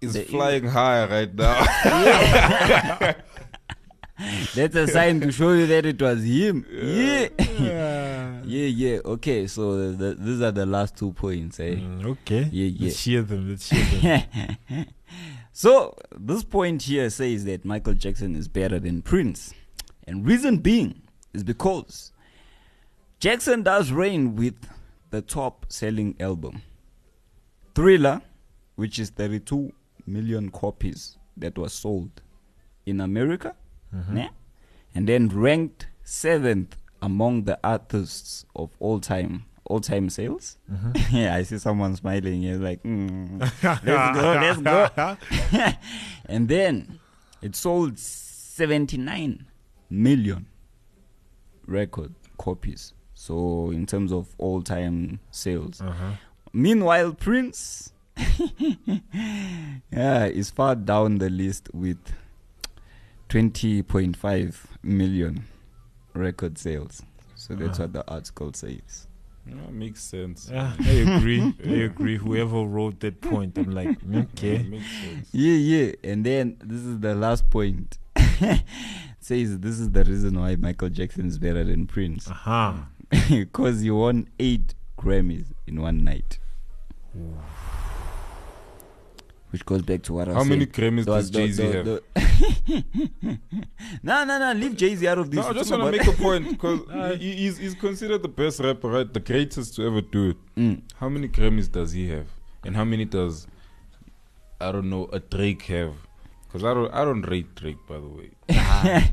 is 0.00 0.14
The 0.14 0.22
flying 0.22 0.66
high 0.70 1.04
right 1.10 1.34
now. 1.34 1.58
That's 4.54 4.74
a 4.74 4.86
sign 4.88 5.20
to 5.20 5.30
show 5.30 5.52
you 5.52 5.66
that 5.68 5.86
it 5.86 6.02
was 6.02 6.24
him. 6.24 6.66
Yeah. 6.70 7.28
Yeah, 8.44 8.66
yeah. 8.66 8.98
Okay, 9.04 9.46
so 9.46 9.92
the, 9.92 10.16
these 10.18 10.42
are 10.42 10.50
the 10.50 10.66
last 10.66 10.96
two 10.96 11.12
points, 11.12 11.60
eh? 11.60 11.76
Mm, 11.76 12.04
okay. 12.04 12.48
Yeah, 12.50 12.66
yeah. 12.66 12.86
Let's 12.86 13.04
hear 13.04 13.22
them. 13.22 13.50
Let's 13.50 13.70
hear 13.70 14.26
them. 14.68 14.86
So 15.58 15.96
this 16.16 16.44
point 16.44 16.82
here 16.82 17.10
says 17.10 17.44
that 17.46 17.64
Michael 17.64 17.94
Jackson 17.94 18.36
is 18.36 18.46
better 18.46 18.78
than 18.78 19.02
Prince, 19.02 19.52
and 20.06 20.24
reason 20.24 20.58
being 20.58 21.02
is 21.34 21.42
because 21.42 22.12
Jackson 23.18 23.64
does 23.64 23.90
reign 23.90 24.36
with 24.36 24.54
the 25.10 25.20
top-selling 25.20 26.14
album, 26.20 26.62
Thriller, 27.74 28.22
which 28.76 29.00
is 29.00 29.10
32 29.10 29.72
million 30.06 30.48
copies 30.52 31.18
that 31.36 31.58
was 31.58 31.72
sold 31.72 32.22
in 32.86 33.00
America, 33.00 33.56
mm-hmm. 33.92 34.16
né? 34.16 34.28
and 34.94 35.08
then 35.08 35.26
ranked 35.26 35.88
seventh 36.04 36.76
among 37.02 37.42
the 37.46 37.58
artists 37.64 38.44
of 38.54 38.70
all 38.78 39.00
time. 39.00 39.44
All 39.68 39.80
time 39.80 40.08
sales. 40.10 40.56
yeah, 41.12 41.34
I 41.34 41.42
see 41.42 41.58
someone 41.58 41.94
smiling. 41.94 42.42
He's 42.42 42.58
like, 42.58 42.82
mm, 42.82 43.38
let's 43.40 44.60
go, 44.60 44.60
let's 44.64 44.96
go. 45.52 45.72
and 46.26 46.48
then 46.48 46.98
it 47.42 47.54
sold 47.54 47.98
79 47.98 49.46
million 49.90 50.46
record 51.66 52.14
copies. 52.38 52.94
So 53.12 53.70
in 53.70 53.84
terms 53.84 54.10
of 54.12 54.34
all 54.38 54.62
time 54.62 55.20
sales. 55.30 55.82
Meanwhile, 56.52 57.12
Prince 57.12 57.92
yeah, 59.92 60.26
is 60.26 60.50
far 60.50 60.74
down 60.76 61.18
the 61.18 61.28
list 61.28 61.68
with 61.74 61.98
20.5 63.28 64.56
million 64.82 65.44
record 66.14 66.56
sales. 66.58 67.02
So 67.34 67.54
that's 67.54 67.78
Ah. 67.78 67.82
what 67.82 67.92
the 67.92 68.10
article 68.10 68.52
says. 68.54 69.07
Yeah, 69.48 69.70
makes 69.70 70.02
sense. 70.02 70.50
Yeah, 70.52 70.72
I 70.78 70.90
agree. 70.90 71.40
I 71.64 71.84
agree. 71.84 72.16
Whoever 72.16 72.62
wrote 72.64 73.00
that 73.00 73.20
point, 73.20 73.56
I'm 73.58 73.70
like, 73.70 73.96
Yeah, 74.10 74.20
okay. 74.34 74.62
makes 74.62 74.90
sense. 75.02 75.28
Yeah, 75.32 75.54
yeah. 75.54 75.92
And 76.04 76.24
then 76.24 76.56
this 76.62 76.80
is 76.82 77.00
the 77.00 77.14
last 77.14 77.48
point. 77.50 77.98
says 79.20 79.58
this 79.58 79.78
is 79.78 79.90
the 79.90 80.04
reason 80.04 80.40
why 80.40 80.56
Michael 80.56 80.88
Jackson 80.88 81.26
is 81.26 81.38
better 81.38 81.64
than 81.64 81.86
Prince. 81.86 82.30
Uh-huh. 82.30 82.50
Aha. 82.50 82.88
Because 83.28 83.80
he 83.80 83.90
won 83.90 84.28
eight 84.38 84.74
Grammys 84.98 85.46
in 85.66 85.80
one 85.80 86.04
night. 86.04 86.38
Which 89.50 89.64
goes 89.64 89.80
back 89.82 90.02
to 90.02 90.12
what 90.12 90.28
I 90.28 90.34
How 90.34 90.44
many. 90.44 90.66
Grammys 90.66 91.06
does 91.06 91.30
Jay 91.30 91.50
Z 91.50 91.62
have? 91.64 91.86
no, 94.02 94.24
no, 94.24 94.38
no. 94.38 94.52
Leave 94.54 94.76
Jay 94.76 94.94
Z 94.94 95.06
out 95.08 95.18
of 95.18 95.30
this. 95.30 95.40
No, 95.44 95.50
I 95.50 95.52
just 95.54 95.70
want 95.70 95.84
to 95.84 95.90
make 95.90 96.06
a 96.06 96.12
point 96.12 96.48
because 96.50 96.80
he, 97.20 97.34
he's, 97.34 97.58
he's 97.58 97.74
considered 97.74 98.22
the 98.22 98.28
best 98.28 98.60
rapper, 98.60 98.88
right? 98.88 99.12
The 99.12 99.20
greatest 99.20 99.74
to 99.76 99.86
ever 99.86 100.00
do 100.00 100.30
it. 100.30 100.36
Mm. 100.56 100.82
How 100.96 101.08
many 101.08 101.28
Grammys 101.28 101.70
does 101.70 101.92
he 101.92 102.08
have? 102.10 102.26
And 102.64 102.76
how 102.76 102.84
many 102.84 103.04
does 103.04 103.46
I 104.60 104.72
don't 104.72 104.90
know 104.90 105.08
a 105.12 105.18
Drake 105.20 105.62
have? 105.62 105.94
Because 106.46 106.64
I 106.64 106.74
don't 106.74 106.92
I 106.92 107.04
don't 107.04 107.22
rate 107.22 107.54
Drake 107.54 107.78
by 107.88 107.96
the 107.98 108.08
way. 108.08 108.30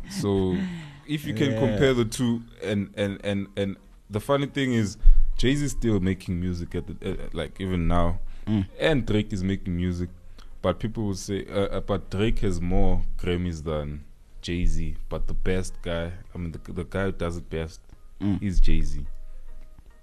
so 0.09 0.57
if 1.07 1.25
you 1.25 1.33
can 1.33 1.51
Yeah. 1.51 1.59
compare 1.59 1.93
the 1.93 2.05
two, 2.05 2.41
and 2.63 2.93
and 2.97 3.19
and 3.23 3.47
and 3.55 3.77
the 4.09 4.19
funny 4.19 4.47
thing 4.47 4.73
is, 4.73 4.97
Jay 5.37 5.55
Z 5.55 5.65
is 5.65 5.71
still 5.71 5.99
making 5.99 6.39
music 6.39 6.75
at 6.75 6.87
the 6.87 7.11
uh, 7.11 7.27
like 7.33 7.59
even 7.61 7.87
now, 7.87 8.19
Mm. 8.47 8.67
and 8.79 9.05
Drake 9.07 9.33
is 9.33 9.43
making 9.43 9.75
music, 9.75 10.09
but 10.65 10.79
people 10.79 11.03
will 11.05 11.13
say, 11.29 11.45
uh, 11.45 11.77
uh, 11.77 11.79
but 11.81 12.09
Drake 12.09 12.39
has 12.39 12.59
more 12.59 12.93
Grammys 13.21 13.63
than 13.63 14.03
Jay 14.41 14.65
Z. 14.65 14.95
But 15.09 15.27
the 15.27 15.35
best 15.35 15.73
guy, 15.83 16.11
I 16.33 16.37
mean, 16.39 16.51
the, 16.53 16.71
the 16.71 16.85
guy 16.85 17.03
who 17.05 17.11
does 17.11 17.37
it 17.37 17.47
best 17.49 17.79
Mm. 18.19 18.41
is 18.41 18.59
Jay 18.59 18.81
Z. 18.81 19.05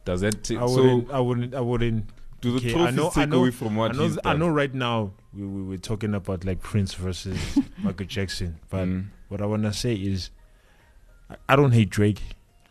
Does 0.04 0.20
that 0.20 0.44
take 0.44 0.58
I 0.58 0.64
wouldn't. 0.64 1.10
I 1.10 1.20
wouldn't. 1.20 1.54
I 1.54 1.60
wouldn't. 1.60 2.04
Do 2.42 2.50
the 2.52 2.56
Okay, 2.58 2.70
I 2.70 2.72
trophies 2.74 2.96
know- 2.96 3.08
I 3.08 3.10
take 3.20 3.28
know- 3.30 3.38
away 3.40 3.50
from 3.50 3.74
what 3.76 3.90
I 3.92 3.96
know. 3.96 4.02
he's 4.04 4.18
I 4.18 4.22
done? 4.32 4.38
know. 4.40 4.48
Right 4.48 4.74
now, 4.74 5.12
we, 5.34 5.42
we 5.54 5.62
we're 5.62 5.78
talking 5.78 6.14
about 6.14 6.44
like 6.44 6.60
Prince 6.60 6.94
versus 6.94 7.38
Michael 7.82 8.06
Jackson, 8.06 8.50
but 8.70 8.86
Mm. 8.86 9.06
what 9.30 9.40
I 9.42 9.46
wanna 9.46 9.72
say 9.72 9.94
is, 9.94 10.30
I, 11.30 11.36
I 11.48 11.56
don't 11.56 11.72
hate 11.72 11.90
Drake. 11.90 12.20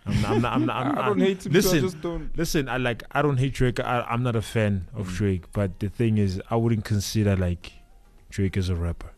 I'm 0.06 0.22
not. 0.22 0.32
I'm 0.32 0.42
not. 0.42 0.54
I'm 0.56 0.66
not 0.66 0.76
I'm, 0.78 0.98
I 1.04 1.06
don't 1.08 1.20
hate 1.20 1.46
him. 1.46 1.52
Listen, 1.54 1.78
I 1.78 1.82
just 1.82 2.02
don't. 2.02 2.38
Listen, 2.38 2.70
I 2.70 2.78
like 2.78 3.04
I 3.12 3.22
don't 3.22 3.38
hate 3.38 3.54
Drake. 3.54 3.80
I, 3.80 4.02
I'm 4.10 4.24
not 4.24 4.36
a 4.36 4.42
fan 4.42 4.88
of 4.94 5.08
Mm. 5.08 5.16
Drake, 5.18 5.44
but 5.54 5.80
the 5.80 5.90
thing 5.90 6.18
is, 6.18 6.42
I 6.50 6.56
wouldn't 6.56 6.86
consider 6.86 7.36
like 7.36 7.72
Drake 8.32 8.58
is 8.58 8.70
a 8.70 8.76
rapper. 8.76 9.12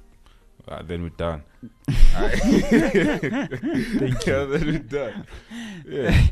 Ah, 0.67 0.81
then 0.81 1.03
we're 1.03 1.09
done. 1.09 1.43
Thank 1.89 2.71
yeah, 4.25 4.41
you. 4.41 4.57
then 4.57 4.65
we're 4.65 4.79
done. 4.79 5.27
Yeah. 5.87 6.27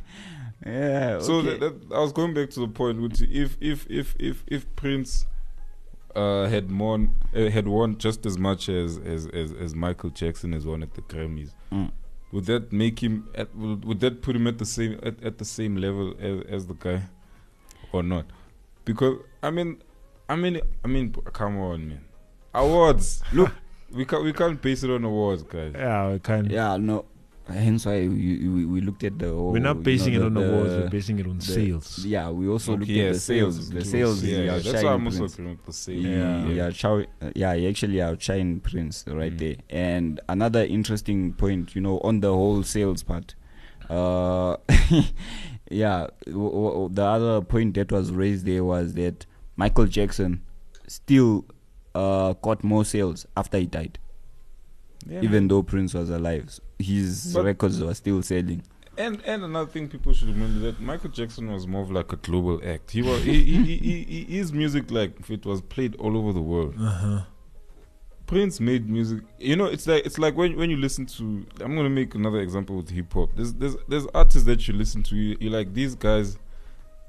Yeah. 0.65 1.19
So 1.19 1.35
okay. 1.35 1.57
that, 1.57 1.89
that, 1.89 1.95
I 1.95 1.99
was 1.99 2.11
going 2.11 2.33
back 2.33 2.49
to 2.51 2.59
the 2.59 2.67
point, 2.67 3.01
which 3.01 3.21
if 3.21 3.57
if 3.59 3.85
if 3.89 4.15
if 4.19 4.43
if 4.47 4.75
Prince 4.75 5.25
uh, 6.15 6.45
had 6.47 6.71
won 6.77 7.15
uh, 7.35 7.49
had 7.49 7.67
won 7.67 7.97
just 7.97 8.25
as 8.25 8.37
much 8.37 8.69
as, 8.69 8.97
as 8.99 9.27
as 9.27 9.51
as 9.53 9.75
Michael 9.75 10.09
Jackson 10.11 10.53
has 10.53 10.65
won 10.65 10.83
at 10.83 10.93
the 10.93 11.01
Grammys, 11.01 11.51
Mm. 11.71 11.91
would 12.31 12.45
that 12.45 12.71
make 12.71 13.01
him? 13.01 13.27
At, 13.35 13.55
would, 13.55 13.85
would 13.85 13.99
that 14.01 14.21
put 14.21 14.35
him 14.35 14.45
at 14.47 14.57
the 14.59 14.65
same 14.65 14.99
at, 15.03 15.21
at 15.23 15.37
the 15.39 15.45
same 15.45 15.75
level 15.77 16.13
as, 16.19 16.41
as 16.47 16.67
the 16.67 16.75
guy, 16.75 17.03
or 17.91 18.03
not? 18.03 18.25
Because 18.85 19.17
I 19.41 19.49
mean, 19.51 19.81
I 20.29 20.35
mean, 20.35 20.61
I 20.85 20.87
mean, 20.87 21.11
come 21.33 21.57
on, 21.59 21.89
man. 21.89 22.05
Awards. 22.53 23.21
Look, 23.33 23.51
we 23.91 24.05
can't 24.05 24.23
we 24.23 24.33
can't 24.33 24.61
base 24.61 24.83
it 24.83 24.89
on 24.89 25.03
awards, 25.03 25.43
guys. 25.43 25.73
Yeah, 25.75 26.07
I 26.13 26.17
kind. 26.19 26.51
Yeah, 26.51 26.77
no. 26.77 27.05
Hence 27.47 27.85
why 27.85 28.07
we, 28.07 28.47
we, 28.47 28.65
we 28.65 28.81
looked 28.81 29.03
at 29.03 29.17
the. 29.19 29.27
whole, 29.27 29.51
We're 29.51 29.59
not 29.59 29.77
you 29.77 29.81
basing 29.83 30.13
know, 30.13 30.21
it 30.21 30.25
on 30.27 30.33
the, 30.35 30.53
awards. 30.53 30.69
We're 30.75 30.89
basing 30.89 31.19
it 31.19 31.27
on 31.27 31.37
the- 31.39 31.43
sales. 31.45 32.05
Yeah, 32.05 32.29
we 32.29 32.47
also 32.47 32.73
looked 32.73 32.83
Okay, 32.83 33.07
at 33.07 33.13
the 33.13 33.19
sales. 33.19 33.69
The 33.69 33.83
sales, 33.83 34.23
yeah, 34.23 34.37
yeah, 34.39 34.59
that's 34.59 34.83
why 34.83 34.93
I'm 34.93 35.05
also 35.05 35.17
Prince. 35.19 35.33
agreeing 35.33 35.57
with 35.57 35.65
the 35.65 35.73
sales. 35.73 36.03
Yeah, 36.05 36.47
yeah, 36.47 36.69
chow- 36.71 37.05
uh, 37.21 37.31
yeah, 37.35 37.53
he 37.55 37.67
actually 37.67 37.95
outshined 37.95 38.63
Prince 38.63 39.03
right 39.07 39.33
Mm. 39.35 39.37
there. 39.39 39.55
And 39.69 40.19
another 40.29 40.63
interesting 40.63 41.33
point, 41.33 41.75
you 41.75 41.81
know, 41.81 41.99
on 42.01 42.19
the 42.21 42.31
whole 42.31 42.63
sales 42.63 43.03
part, 43.03 43.35
uh, 43.89 44.55
yeah, 45.69 46.07
w- 46.27 46.51
w- 46.51 46.89
the 46.91 47.03
other 47.03 47.41
point 47.41 47.73
that 47.73 47.91
was 47.91 48.11
raised 48.11 48.45
there 48.45 48.63
was 48.63 48.93
that 48.93 49.25
Michael 49.57 49.87
Jackson 49.87 50.41
still 50.87 51.45
uh, 51.95 52.33
got 52.41 52.63
more 52.63 52.85
sales 52.85 53.25
after 53.35 53.57
he 53.57 53.65
died, 53.65 53.99
Yeah. 55.07 55.21
even 55.21 55.47
though 55.47 55.63
Prince 55.63 55.93
was 55.93 56.09
alive. 56.09 56.59
His 56.79 57.33
But- 57.33 57.45
records 57.45 57.81
were 57.81 57.93
still 57.93 58.21
selling. 58.21 58.63
And 58.97 59.21
and 59.25 59.43
another 59.43 59.71
thing 59.71 59.87
people 59.87 60.11
should 60.13 60.27
remember 60.27 60.59
that 60.71 60.81
Michael 60.81 61.09
Jackson 61.09 61.49
was 61.51 61.65
more 61.65 61.81
of 61.81 61.91
like 61.91 62.11
a 62.11 62.17
global 62.17 62.59
act. 62.65 62.91
He 62.91 63.01
was 63.01 63.23
he, 63.23 63.41
he, 63.43 63.63
he, 63.63 63.75
he, 63.77 64.03
he- 64.25 64.37
his 64.37 64.51
music 64.51 64.91
like 64.91 65.17
if 65.19 65.31
it 65.31 65.45
was 65.45 65.61
played 65.61 65.95
all 65.95 66.17
over 66.17 66.33
the 66.33 66.41
world. 66.41 66.75
Uh-huh. 66.79 67.21
Prince 68.27 68.59
made 68.59 68.89
music. 68.89 69.23
You 69.39 69.55
know, 69.55 69.65
it's 69.65 69.87
like 69.87 70.05
it's 70.05 70.17
like 70.17 70.35
when 70.35 70.55
when 70.57 70.69
you 70.69 70.77
listen 70.77 71.05
to. 71.07 71.45
I'm 71.61 71.75
gonna 71.75 71.89
make 71.89 72.15
another 72.15 72.39
example 72.39 72.75
with 72.77 72.89
hip 72.89 73.11
hop. 73.13 73.29
There's 73.35 73.53
there's 73.53 73.75
there's 73.87 74.05
artists 74.13 74.43
that 74.45 74.67
you 74.67 74.73
listen 74.73 75.03
to. 75.03 75.15
You, 75.15 75.37
you 75.39 75.49
like 75.49 75.73
these 75.73 75.95
guys. 75.95 76.37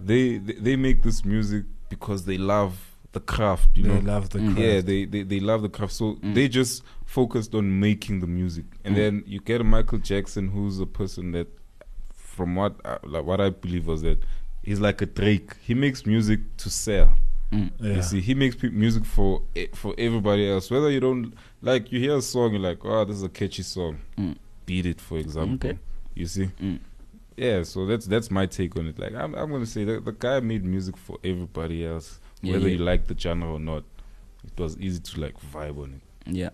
They, 0.00 0.38
they 0.38 0.54
they 0.54 0.76
make 0.76 1.02
this 1.02 1.24
music 1.24 1.64
because 1.88 2.24
they 2.24 2.38
love 2.38 2.91
the 3.12 3.20
craft. 3.20 3.68
You 3.76 3.84
They 3.84 3.88
know, 4.00 4.12
love 4.12 4.30
the 4.30 4.38
Mm. 4.38 4.46
craft. 4.54 4.60
Yeah, 4.60 4.80
they, 4.80 5.04
they, 5.04 5.22
they 5.22 5.40
love 5.40 5.62
the 5.62 5.68
craft. 5.68 5.92
So 5.92 6.14
Mm. 6.16 6.34
they 6.34 6.48
just 6.48 6.82
focused 7.04 7.54
on 7.54 7.78
making 7.80 8.20
the 8.20 8.26
music. 8.26 8.64
And 8.84 8.94
Mm. 8.94 8.98
then 8.98 9.24
you 9.26 9.40
get 9.40 9.60
a 9.60 9.64
Michael 9.64 9.98
Jackson 9.98 10.48
who's 10.48 10.80
a 10.80 10.86
person 10.86 11.32
that 11.32 11.48
from 12.14 12.54
what 12.56 12.74
I, 12.84 12.96
like 13.04 13.24
what 13.24 13.40
I 13.40 13.50
believe 13.50 13.86
was 13.86 14.02
that 14.02 14.18
he's 14.62 14.80
like 14.80 15.02
a 15.02 15.06
Drake. 15.06 15.56
He 15.62 15.74
makes 15.74 16.06
music 16.06 16.40
to 16.58 16.70
sell. 16.70 17.12
Mm. 17.52 17.70
Yeah. 17.78 17.96
You 17.96 18.02
see, 18.02 18.20
he 18.22 18.34
makes 18.34 18.56
pe- 18.56 18.70
music 18.70 19.04
for 19.04 19.42
e- 19.54 19.68
for 19.74 19.94
everybody 19.98 20.48
else. 20.50 20.70
Whether 20.70 20.90
you 20.90 21.00
don't 21.00 21.34
like, 21.60 21.92
you 21.92 22.00
hear 22.00 22.16
a 22.16 22.22
song, 22.22 22.52
you're 22.52 22.60
like, 22.62 22.82
oh, 22.84 23.04
this 23.04 23.16
is 23.16 23.22
a 23.22 23.28
catchy 23.28 23.62
song. 23.62 23.98
Mm. 24.16 24.36
Beat 24.64 24.86
it, 24.86 25.00
for 25.02 25.18
example. 25.18 25.68
Okay. 25.70 25.78
You 26.14 26.24
see, 26.26 26.46
Mm. 26.62 26.78
yeah. 27.36 27.62
So 27.64 27.84
that's 27.86 28.06
that's 28.06 28.30
my 28.30 28.46
take 28.46 28.74
on 28.76 28.86
it. 28.86 28.98
Like, 28.98 29.14
I'm 29.14 29.34
I'm 29.34 29.50
gonna 29.50 29.66
say 29.66 29.84
that 29.84 30.04
the 30.06 30.12
guy 30.12 30.40
made 30.40 30.64
music 30.64 30.96
for 30.96 31.18
everybody 31.22 31.84
else, 31.84 32.20
Yeah, 32.42 32.52
whether 32.54 32.68
yeah. 32.68 32.76
you 32.76 32.84
like 32.84 33.06
the 33.06 33.18
genre 33.18 33.52
or 33.52 33.60
not. 33.60 33.84
It 34.44 34.60
was 34.60 34.76
easy 34.78 35.00
to 35.00 35.20
like 35.20 35.34
vibe 35.52 35.78
on 35.82 35.94
it. 36.00 36.32
Yeah. 36.34 36.50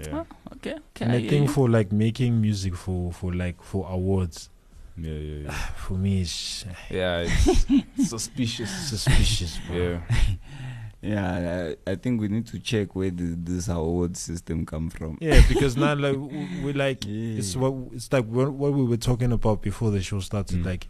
Yeah, 0.00 0.24
Okay. 0.54 0.74
Okay. 0.74 1.04
And 1.04 1.12
I 1.12 1.16
yeah, 1.16 1.28
think 1.30 1.48
yeah. 1.48 1.54
for 1.54 1.68
like 1.68 1.92
making 1.92 2.40
music 2.40 2.74
for 2.76 3.12
for 3.12 3.34
like 3.34 3.62
for 3.62 3.86
awards, 3.90 4.48
yeah, 4.96 5.12
yeah, 5.12 5.42
yeah. 5.44 5.50
for 5.76 5.94
me 5.94 6.22
it's 6.22 6.64
yeah, 6.90 7.26
it's 7.26 7.66
suspicious. 8.08 8.70
suspicious. 8.88 9.58
bro. 9.68 9.76
Yeah, 9.76 10.00
Yeah, 11.02 11.74
I, 11.86 11.90
I 11.90 11.94
think 11.96 12.20
we 12.20 12.28
need 12.28 12.46
to 12.46 12.60
check 12.60 12.94
where 12.94 13.10
the, 13.10 13.34
this 13.36 13.66
award 13.68 14.16
system 14.16 14.64
come 14.64 14.88
from. 14.88 15.18
Yeah, 15.20 15.42
because 15.48 15.76
now 15.76 15.94
like 15.96 16.12
w- 16.26 16.64
we 16.64 16.72
like 16.72 17.04
Yeah. 17.04 17.38
it's 17.38 17.56
what 17.56 17.74
it's 17.92 18.10
like 18.12 18.24
what, 18.26 18.52
what 18.52 18.72
we 18.72 18.84
were 18.84 18.96
talking 18.96 19.32
about 19.32 19.60
before 19.62 19.90
the 19.90 20.00
show 20.00 20.20
started. 20.20 20.60
Mm. 20.60 20.64
Like, 20.64 20.88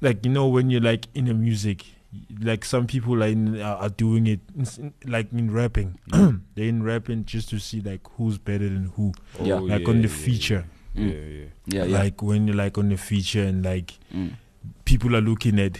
like 0.00 0.24
you 0.26 0.32
know 0.32 0.48
when 0.48 0.68
you're 0.70 0.80
like 0.80 1.06
in 1.14 1.26
the 1.26 1.34
music, 1.34 1.84
like 2.40 2.64
some 2.64 2.86
people 2.86 3.22
are, 3.22 3.28
in, 3.28 3.60
are 3.60 3.76
are 3.76 3.88
doing 3.88 4.26
it 4.26 4.40
in 4.56 4.92
like 5.06 5.32
in 5.32 5.50
rapping. 5.52 5.98
Mm. 6.12 6.40
They're 6.54 6.68
in 6.68 6.82
rapping 6.82 7.24
just 7.24 7.48
to 7.50 7.58
see 7.58 7.80
like 7.80 8.00
who's 8.16 8.38
better 8.38 8.68
than 8.68 8.92
who. 8.96 9.12
Yeah. 9.42 9.54
Oh, 9.54 9.64
like 9.64 9.88
on 9.88 10.02
the 10.02 10.08
feature, 10.08 10.64
Yeah, 10.94 11.02
Mm. 11.04 11.12
yeah, 11.12 11.18
yeah. 11.28 11.44
Yeah, 11.66 11.84
yeah. 11.84 11.98
like 11.98 12.22
when 12.22 12.46
you're 12.46 12.56
like 12.56 12.78
on 12.78 12.88
the 12.88 12.96
feature 12.96 13.42
and 13.44 13.64
like 13.64 13.98
Mm. 14.14 14.32
people 14.84 15.14
are 15.16 15.20
looking 15.20 15.58
at 15.60 15.78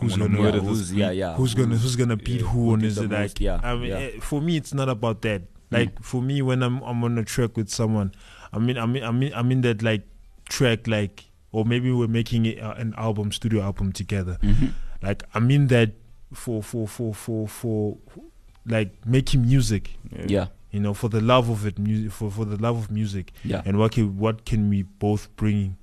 who's 0.00 0.16
gonna 0.16 0.28
gonna 0.28 0.42
murder 0.42 0.58
Yeah, 0.58 0.62
this 0.64 0.78
who's, 0.78 0.92
yeah, 0.94 1.10
yeah. 1.10 1.34
who's 1.34 1.54
gonna 1.54 1.76
who's 1.76 1.96
gonna 1.96 2.16
beat 2.16 2.40
yeah, 2.40 2.46
who 2.48 2.64
who 2.64 2.72
on 2.72 2.78
did 2.80 2.86
is 2.88 2.96
the 2.96 3.04
it 3.04 3.10
most, 3.10 3.20
like 3.20 3.40
yeah, 3.40 3.60
I 3.62 3.74
mean 3.76 3.86
yeah. 3.90 3.96
eh, 3.98 4.20
for 4.20 4.40
me 4.42 4.56
it's 4.56 4.72
not 4.74 4.88
about 4.88 5.22
that 5.22 5.42
like 5.70 6.00
for 6.02 6.22
me 6.22 6.40
when 6.42 6.62
I'm 6.62 6.82
I'm 6.82 7.02
on 7.04 7.18
a 7.18 7.24
track 7.24 7.56
with 7.56 7.68
someone 7.68 8.12
I 8.52 8.58
mean 8.58 8.78
I 8.78 8.86
mean 8.86 9.04
I 9.04 9.10
mean 9.12 9.32
I'm 9.34 9.50
in 9.52 9.60
that 9.62 9.82
like 9.82 10.02
track 10.48 10.86
like 10.86 11.24
or 11.52 11.64
maybe 11.64 11.90
we're 11.90 12.06
making 12.08 12.46
it, 12.46 12.60
uh, 12.62 12.74
an 12.76 12.94
album 12.96 13.32
studio 13.32 13.62
album 13.62 13.92
together 13.92 14.38
Mhm. 14.42 14.72
Like 15.02 15.22
I'm 15.34 15.50
in 15.50 15.66
that 15.68 15.92
for 16.32 16.62
for 16.62 16.86
for 16.88 17.14
for 17.14 17.48
for 17.48 17.96
like 18.66 18.90
making 19.06 19.42
music 19.46 19.96
Yeah, 20.26 20.48
you 20.70 20.80
know 20.80 20.92
for 20.94 21.08
the 21.08 21.20
love 21.20 21.48
of 21.48 21.64
it 21.66 21.78
music 21.78 22.12
for 22.12 22.30
for 22.30 22.44
the 22.44 22.56
love 22.60 22.76
of 22.76 22.90
music 22.90 23.32
yeah. 23.44 23.62
and 23.64 23.78
what 23.78 23.92
can 23.92 24.18
what 24.18 24.44
can 24.44 24.68
we 24.68 24.82
both 24.82 25.34
bring 25.36 25.76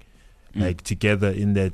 Mm. 0.55 0.61
like 0.61 0.81
together 0.83 1.29
in 1.31 1.53
that 1.55 1.73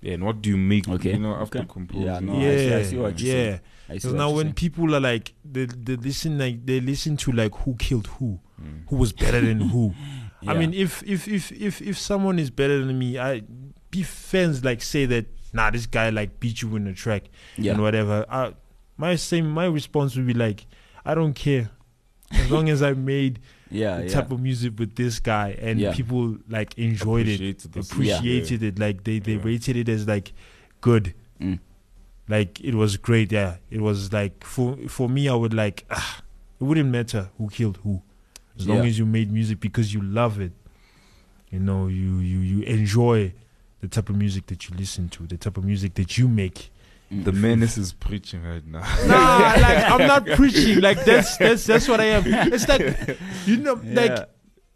Yeah, 0.00 0.14
and 0.14 0.24
what 0.24 0.40
do 0.40 0.48
you 0.48 0.56
make? 0.56 0.88
Okay, 0.88 1.12
You 1.12 1.18
know, 1.18 1.34
after 1.34 1.58
okay. 1.58 1.68
composing. 1.68 2.06
Yeah, 2.06 2.20
no, 2.20 2.32
I 2.36 2.40
yeah 2.42 2.56
see- 2.58 2.74
I 2.74 2.82
see 2.84 2.96
what 2.96 3.20
you're 3.20 3.28
yeah 3.36 3.42
saying. 3.44 3.60
I 3.88 3.92
see 3.92 3.94
Because 3.94 4.04
what 4.12 4.16
now 4.18 4.26
you're 4.28 4.36
when 4.36 4.46
saying. 4.46 4.54
people 4.54 4.94
are 4.96 5.00
like 5.00 5.34
they 5.44 5.66
they 5.66 5.96
listen 5.96 6.38
like 6.38 6.64
they 6.64 6.80
listen 6.80 7.16
to 7.18 7.32
like 7.32 7.54
who 7.54 7.74
killed 7.74 8.06
who, 8.18 8.38
Mm. 8.62 8.88
who 8.88 8.96
was 8.96 9.12
better 9.12 9.40
than 9.42 9.60
who. 9.60 9.92
I 10.46 10.54
mean, 10.54 10.72
if 10.72 11.02
if 11.04 11.28
if 11.28 11.52
if 11.52 11.82
if 11.82 11.98
someone 11.98 12.38
is 12.38 12.48
better 12.50 12.78
than 12.82 12.98
me, 12.98 13.18
I 13.18 13.42
be 13.90 14.02
fans 14.02 14.64
like 14.64 14.80
say 14.82 15.04
that 15.06 15.26
nah 15.56 15.70
this 15.70 15.86
guy 15.86 16.10
like 16.10 16.38
beat 16.40 16.62
you 16.62 16.76
in 16.76 16.84
the 16.84 16.92
track 16.92 17.24
yeah. 17.56 17.72
and 17.72 17.82
whatever. 17.82 18.24
I 18.28 18.52
my 18.96 19.16
same 19.16 19.50
my 19.50 19.66
response 19.66 20.16
would 20.16 20.26
be 20.26 20.34
like, 20.34 20.66
I 21.04 21.14
don't 21.14 21.34
care, 21.34 21.70
as 22.30 22.50
long 22.50 22.68
as 22.68 22.82
I 22.82 22.92
made 22.92 23.40
Yeah, 23.70 23.96
the 23.98 24.04
yeah. 24.06 24.12
type 24.14 24.30
of 24.30 24.38
music 24.40 24.78
with 24.78 24.94
this 24.94 25.18
guy 25.18 25.56
and 25.60 25.80
Yeah. 25.80 25.92
people 25.92 26.38
like 26.48 26.78
enjoyed 26.78 27.26
it, 27.26 27.40
Appreciated 27.40 27.72
the 27.72 27.80
appreciated 27.80 28.62
it, 28.62 28.78
like 28.78 29.02
they 29.04 29.18
they 29.18 29.32
Yeah. 29.32 29.42
rated 29.42 29.76
it 29.76 29.88
as 29.88 30.06
like 30.06 30.32
good. 30.80 31.14
Mm. 31.40 31.58
Like 32.28 32.60
it 32.60 32.74
was 32.74 32.96
great, 32.96 33.32
yeah. 33.32 33.56
It 33.70 33.80
was 33.80 34.12
like 34.12 34.44
for 34.44 34.76
for 34.88 35.08
me, 35.08 35.28
I 35.28 35.34
would 35.34 35.52
like 35.54 35.84
ah, 35.90 36.22
it 36.60 36.64
wouldn't 36.64 36.90
matter 36.90 37.30
who 37.38 37.48
killed 37.48 37.78
who, 37.82 38.02
as 38.58 38.66
long 38.68 38.78
Yeah. 38.78 38.88
as 38.90 38.98
you 39.00 39.06
made 39.06 39.32
music 39.32 39.58
because 39.60 39.92
you 39.94 40.00
love 40.02 40.40
it. 40.40 40.52
You 41.50 41.60
know, 41.60 41.86
you 41.88 42.18
you 42.18 42.38
you 42.40 42.62
enjoy 42.62 43.32
the 43.80 43.88
type 43.88 44.08
of 44.08 44.16
music 44.16 44.46
that 44.46 44.68
you 44.68 44.76
listen 44.76 45.08
to, 45.10 45.26
the 45.26 45.36
type 45.36 45.56
of 45.56 45.64
music 45.64 45.94
that 45.94 46.16
you 46.18 46.28
make. 46.28 46.70
The 47.10 47.30
menace 47.30 47.78
is 47.78 47.92
preaching 47.92 48.42
right 48.42 48.66
now. 48.66 48.80
Nah, 49.06 49.54
like 49.60 49.90
I'm 49.90 50.06
not 50.08 50.26
preaching. 50.26 50.80
Like 50.80 51.04
that's 51.04 51.36
that's 51.36 51.64
that's 51.64 51.86
what 51.88 52.00
I 52.00 52.06
am. 52.06 52.24
It's 52.26 52.68
like 52.68 53.18
you 53.46 53.58
know, 53.58 53.80
like 53.84 54.28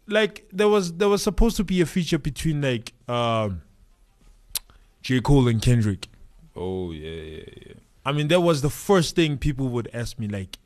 like 0.07 0.45
there 0.53 0.69
was 0.69 0.93
there 0.93 1.09
was 1.09 1.21
supposed 1.21 1.57
to 1.57 1.65
be 1.65 1.81
a 1.81 1.85
feature 1.85 2.17
between 2.17 2.61
like 2.61 2.93
um 3.09 3.61
J. 5.01 5.19
Cole 5.19 5.47
and 5.49 5.61
Kendrick. 5.61 6.07
oh 6.55 6.91
yeah, 6.91 7.09
yeah, 7.09 7.43
yeah. 7.67 7.73
I 8.05 8.11
mean, 8.13 8.29
that 8.29 8.41
was 8.41 8.61
the 8.61 8.69
first 8.69 9.15
thing 9.15 9.37
people 9.37 9.69
would 9.69 9.89
ask 9.93 10.17
me, 10.17 10.27
like, 10.27 10.57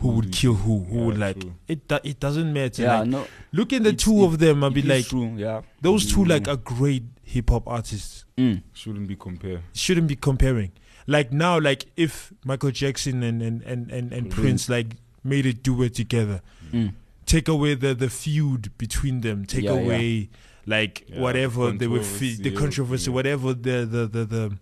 who 0.00 0.08
Who 0.10 0.16
would 0.16 0.32
kill 0.32 0.54
who? 0.54 0.84
Who 0.84 0.96
Yeah, 0.98 1.04
would 1.06 1.18
like 1.18 1.40
true. 1.40 1.54
it? 1.66 1.88
Do, 1.88 1.98
it 2.04 2.20
doesn't 2.20 2.52
matter. 2.52 2.82
Yeah, 2.82 3.00
like, 3.00 3.08
no. 3.08 3.26
look 3.52 3.72
at 3.72 3.82
the 3.82 3.88
it's- 3.90 4.04
two 4.04 4.18
it- 4.22 4.24
of 4.26 4.38
them. 4.38 4.62
I'll 4.64 4.70
be 4.70 4.82
like, 4.82 5.06
true, 5.06 5.34
yeah. 5.36 5.62
those 5.80 6.06
two 6.12 6.20
Mm. 6.24 6.28
like 6.28 6.48
are 6.48 6.56
great 6.56 7.04
hip 7.24 7.50
hop 7.50 7.66
artists. 7.66 8.24
Mm. 8.36 8.62
Shouldn't 8.72 9.08
be 9.08 9.16
compared. 9.16 9.62
Shouldn't 9.74 10.06
be 10.06 10.14
comparing. 10.16 10.70
Like 11.06 11.32
now, 11.32 11.58
like 11.58 11.86
if 11.96 12.32
Michael 12.44 12.70
Jackson 12.70 13.22
and 13.22 13.42
and 13.42 13.62
and 13.62 13.90
and, 13.90 14.12
and 14.12 14.30
Prince 14.30 14.68
like 14.68 14.96
made 15.24 15.46
a 15.46 15.52
duet 15.52 15.94
together, 15.94 16.42
Mm. 16.72 16.92
take 17.26 17.48
away 17.48 17.74
the 17.74 17.94
the 17.94 18.08
feud 18.08 18.70
between 18.78 19.22
them. 19.22 19.44
Take 19.46 19.64
Yeah, 19.64 19.74
yeah. 19.74 19.80
away 19.80 20.28
like 20.66 21.06
Yeah, 21.08 21.20
whatever 21.20 21.72
they 21.72 21.88
were 21.88 22.02
fe- 22.04 22.34
the 22.36 22.50
controversy, 22.52 22.56
controversy, 22.60 23.10
yeah. 23.10 23.14
whatever 23.14 23.54
the 23.54 23.84
the 23.94 24.06
the, 24.06 24.24
the 24.26 24.58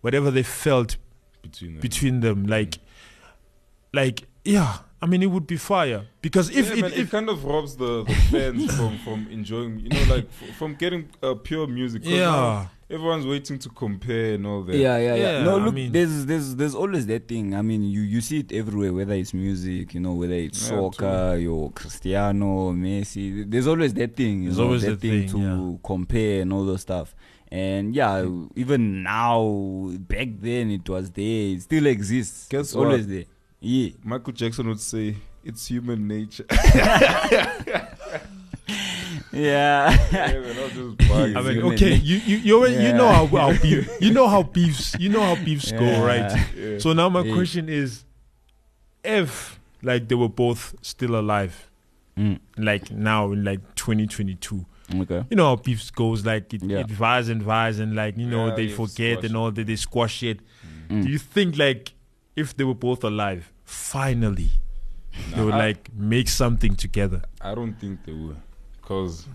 whatever 0.00 0.30
they 0.30 0.42
felt 0.44 0.96
between 1.42 1.72
them. 1.74 1.80
between 1.82 2.20
them 2.20 2.46
like 2.46 2.78
like 3.92 4.26
yeah 4.44 4.78
i 5.02 5.06
mean 5.06 5.22
it 5.22 5.26
would 5.26 5.46
be 5.46 5.56
fire 5.56 6.06
because 6.22 6.50
if 6.50 6.68
yeah, 6.68 6.74
it, 6.76 6.80
man, 6.82 6.92
it 6.92 7.10
kind 7.10 7.28
of 7.28 7.44
robs 7.44 7.76
the, 7.76 8.04
the 8.04 8.14
fans 8.30 8.74
from 8.78 8.98
from 8.98 9.26
enjoying, 9.30 9.78
you 9.80 9.88
know, 9.88 10.14
like 10.14 10.24
f- 10.42 10.56
from 10.56 10.74
getting 10.74 11.08
uh, 11.22 11.34
pure 11.34 11.66
music. 11.66 12.02
yeah 12.04 12.66
everyone's 12.90 13.26
waiting 13.26 13.58
to 13.58 13.68
compare 13.70 14.34
and 14.34 14.46
all 14.46 14.62
that. 14.62 14.76
Yeah, 14.76 14.98
yeah, 14.98 15.14
yeah. 15.14 15.38
Yeah, 15.38 15.44
no, 15.44 15.56
I 15.58 15.64
look, 15.64 15.74
mean- 15.74 15.90
there's 15.90 16.26
there's 16.26 16.54
there's 16.54 16.74
always 16.74 17.06
that 17.06 17.26
thing. 17.26 17.54
I 17.54 17.62
mean, 17.62 17.82
you 17.82 18.02
you 18.02 18.20
see 18.20 18.40
it 18.40 18.52
everywhere, 18.52 18.92
whether 18.92 19.14
it's 19.14 19.32
music, 19.34 19.94
you 19.94 20.00
know, 20.00 20.12
whether 20.12 20.34
it's 20.34 20.60
Yeah, 20.62 20.68
soccer, 20.68 21.36
your 21.40 21.72
Cristiano, 21.72 22.72
Messi. 22.72 23.50
There's 23.50 23.66
always 23.66 23.94
that 23.94 24.14
thing. 24.14 24.42
You 24.42 24.48
There's 24.50 24.58
know, 24.58 24.64
always 24.64 24.82
that 24.82 24.90
that 24.90 25.00
thing, 25.00 25.28
thing, 25.28 25.40
to 25.40 25.80
compare 25.82 26.42
and 26.42 26.52
all 26.52 26.64
the 26.66 26.78
stuff. 26.78 27.14
And 27.50 27.94
yeah, 27.96 28.26
even 28.54 29.02
now, 29.02 29.90
back 30.00 30.28
then 30.38 30.70
it 30.70 30.88
was 30.88 31.10
there. 31.10 31.54
It 31.54 31.62
still 31.62 31.86
exists. 31.86 32.48
Guess 32.48 32.60
it's 32.66 32.74
what? 32.74 32.86
always 32.88 33.06
there. 33.08 33.24
Yeah. 33.64 33.90
Michael 34.04 34.32
Jackson 34.32 34.68
would 34.68 34.80
say 34.80 35.16
it's 35.42 35.66
human 35.66 36.06
nature. 36.06 36.44
Yeah. 39.32 39.90
yeah, 40.12 40.38
man, 40.40 40.56
I'll 40.58 40.68
just 40.96 41.10
I 41.36 41.42
mean, 41.42 41.62
okay, 41.72 41.94
you 41.96 42.16
you 42.18 42.36
you, 42.38 42.56
already, 42.58 42.84
you 42.84 42.92
know 42.92 43.08
how, 43.10 43.26
how 43.26 43.52
beef, 43.60 43.90
you 44.00 44.12
know 44.12 44.28
how 44.28 44.42
beefs 44.44 44.94
you 44.98 45.08
know 45.08 45.20
how 45.22 45.34
beefs 45.44 45.72
go, 45.72 46.04
right? 46.06 46.30
Yeah. 46.56 46.78
So 46.78 46.92
now 46.92 47.08
my 47.08 47.22
Yeah. 47.22 47.34
question 47.34 47.68
is, 47.68 48.04
if 49.02 49.58
like 49.82 50.08
they 50.08 50.14
were 50.14 50.28
both 50.28 50.74
still 50.82 51.16
alive, 51.16 51.68
Mm. 52.16 52.38
like 52.56 52.92
now 52.92 53.32
in 53.32 53.42
like 53.42 53.60
2022, 53.74 54.64
Okay. 55.00 55.24
you 55.30 55.36
know 55.36 55.46
how 55.46 55.56
beefs 55.56 55.90
goes, 55.90 56.24
like 56.24 56.54
it, 56.54 56.62
Yeah. 56.62 56.78
it 56.80 56.90
vires 56.90 57.28
and 57.28 57.42
vires, 57.42 57.80
and 57.80 57.96
like 57.96 58.16
you 58.16 58.26
know 58.26 58.48
Yeah, 58.48 58.54
they 58.54 58.68
forget 58.68 59.18
squash 59.18 59.24
and 59.24 59.36
all 59.36 59.50
that 59.50 59.66
they 59.66 59.76
squash 59.76 60.22
it. 60.22 60.38
Mm. 60.88 61.02
Do 61.04 61.10
you 61.10 61.18
think 61.18 61.58
like 61.58 61.92
if 62.36 62.56
they 62.56 62.62
were 62.64 62.74
both 62.88 63.02
alive, 63.02 63.52
finally 63.64 64.50
they 65.30 65.36
Nah, 65.36 65.44
would 65.44 65.54
I- 65.54 65.58
like 65.58 65.94
make 65.94 66.28
something 66.28 66.74
together? 66.74 67.22
I 67.40 67.54
don't 67.54 67.74
think 67.80 68.04
they 68.04 68.12
will, 68.12 68.36
cause 68.82 69.26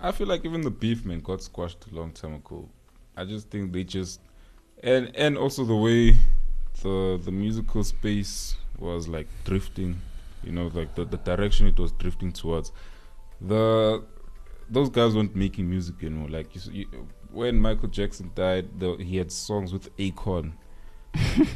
I 0.00 0.12
feel 0.12 0.26
like 0.26 0.44
even 0.44 0.60
the 0.60 0.70
beef 0.70 1.04
man 1.04 1.20
got 1.20 1.42
squashed 1.42 1.86
a 1.90 1.94
long 1.94 2.12
time 2.12 2.34
ago. 2.34 2.68
I 3.16 3.24
just 3.24 3.48
think 3.50 3.72
they 3.72 3.84
just 3.84 4.20
and 4.82 5.14
and 5.16 5.36
also 5.36 5.64
the 5.64 5.74
way 5.74 6.14
the 6.82 7.20
the 7.24 7.32
musical 7.32 7.82
space 7.82 8.56
was 8.78 9.08
like 9.08 9.26
drifting, 9.44 10.00
you 10.44 10.52
know, 10.52 10.70
like 10.72 10.94
the, 10.94 11.04
the 11.04 11.16
direction 11.16 11.66
it 11.66 11.78
was 11.78 11.90
drifting 11.92 12.32
towards. 12.32 12.70
The 13.40 14.04
those 14.70 14.90
guys 14.90 15.16
weren't 15.16 15.34
making 15.34 15.68
music 15.68 15.96
anymore. 16.02 16.28
Like 16.28 16.54
you, 16.54 16.72
you, 16.72 17.08
when 17.32 17.58
Michael 17.58 17.88
Jackson 17.88 18.30
died, 18.34 18.78
the, 18.78 18.96
he 18.96 19.16
had 19.16 19.32
songs 19.32 19.72
with 19.72 19.94
Akon. 19.96 20.52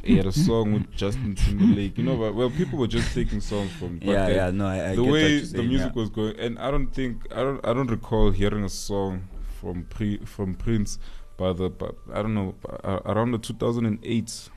He 0.05 0.16
had 0.16 0.27
a 0.27 0.33
song 0.33 0.72
with 0.72 0.90
Justin 0.90 1.35
Timberlake. 1.35 1.98
You 1.98 2.05
know, 2.05 2.16
but, 2.16 2.35
well, 2.35 2.51
people 2.51 2.79
were 2.79 2.87
just 2.87 3.14
taking 3.14 3.40
songs 3.40 3.72
from. 3.72 3.98
Yeah, 4.03 4.29
yeah. 4.29 4.51
No, 4.51 4.66
I, 4.66 4.90
I 4.90 4.94
the 4.96 5.05
way 5.05 5.40
the 5.40 5.46
saying, 5.46 5.68
music 5.68 5.92
yeah. 5.94 6.01
was 6.01 6.11
going, 6.11 6.38
and 6.38 6.59
I 6.59 6.70
don't 6.70 6.88
think 6.88 7.27
I 7.33 7.37
don't 7.37 7.64
I 7.66 7.72
don't 7.72 7.90
recall 7.90 8.31
hearing 8.31 8.64
a 8.64 8.68
song 8.68 9.29
from 9.61 9.85
pre 9.85 10.18
from 10.18 10.55
Prince 10.55 10.98
by 11.37 11.53
the 11.53 11.68
but 11.70 11.96
I 12.12 12.22
don't 12.22 12.35
know 12.35 12.55
uh, 12.85 13.01
around 13.07 13.33
the 13.33 13.38
2008. 13.38 14.51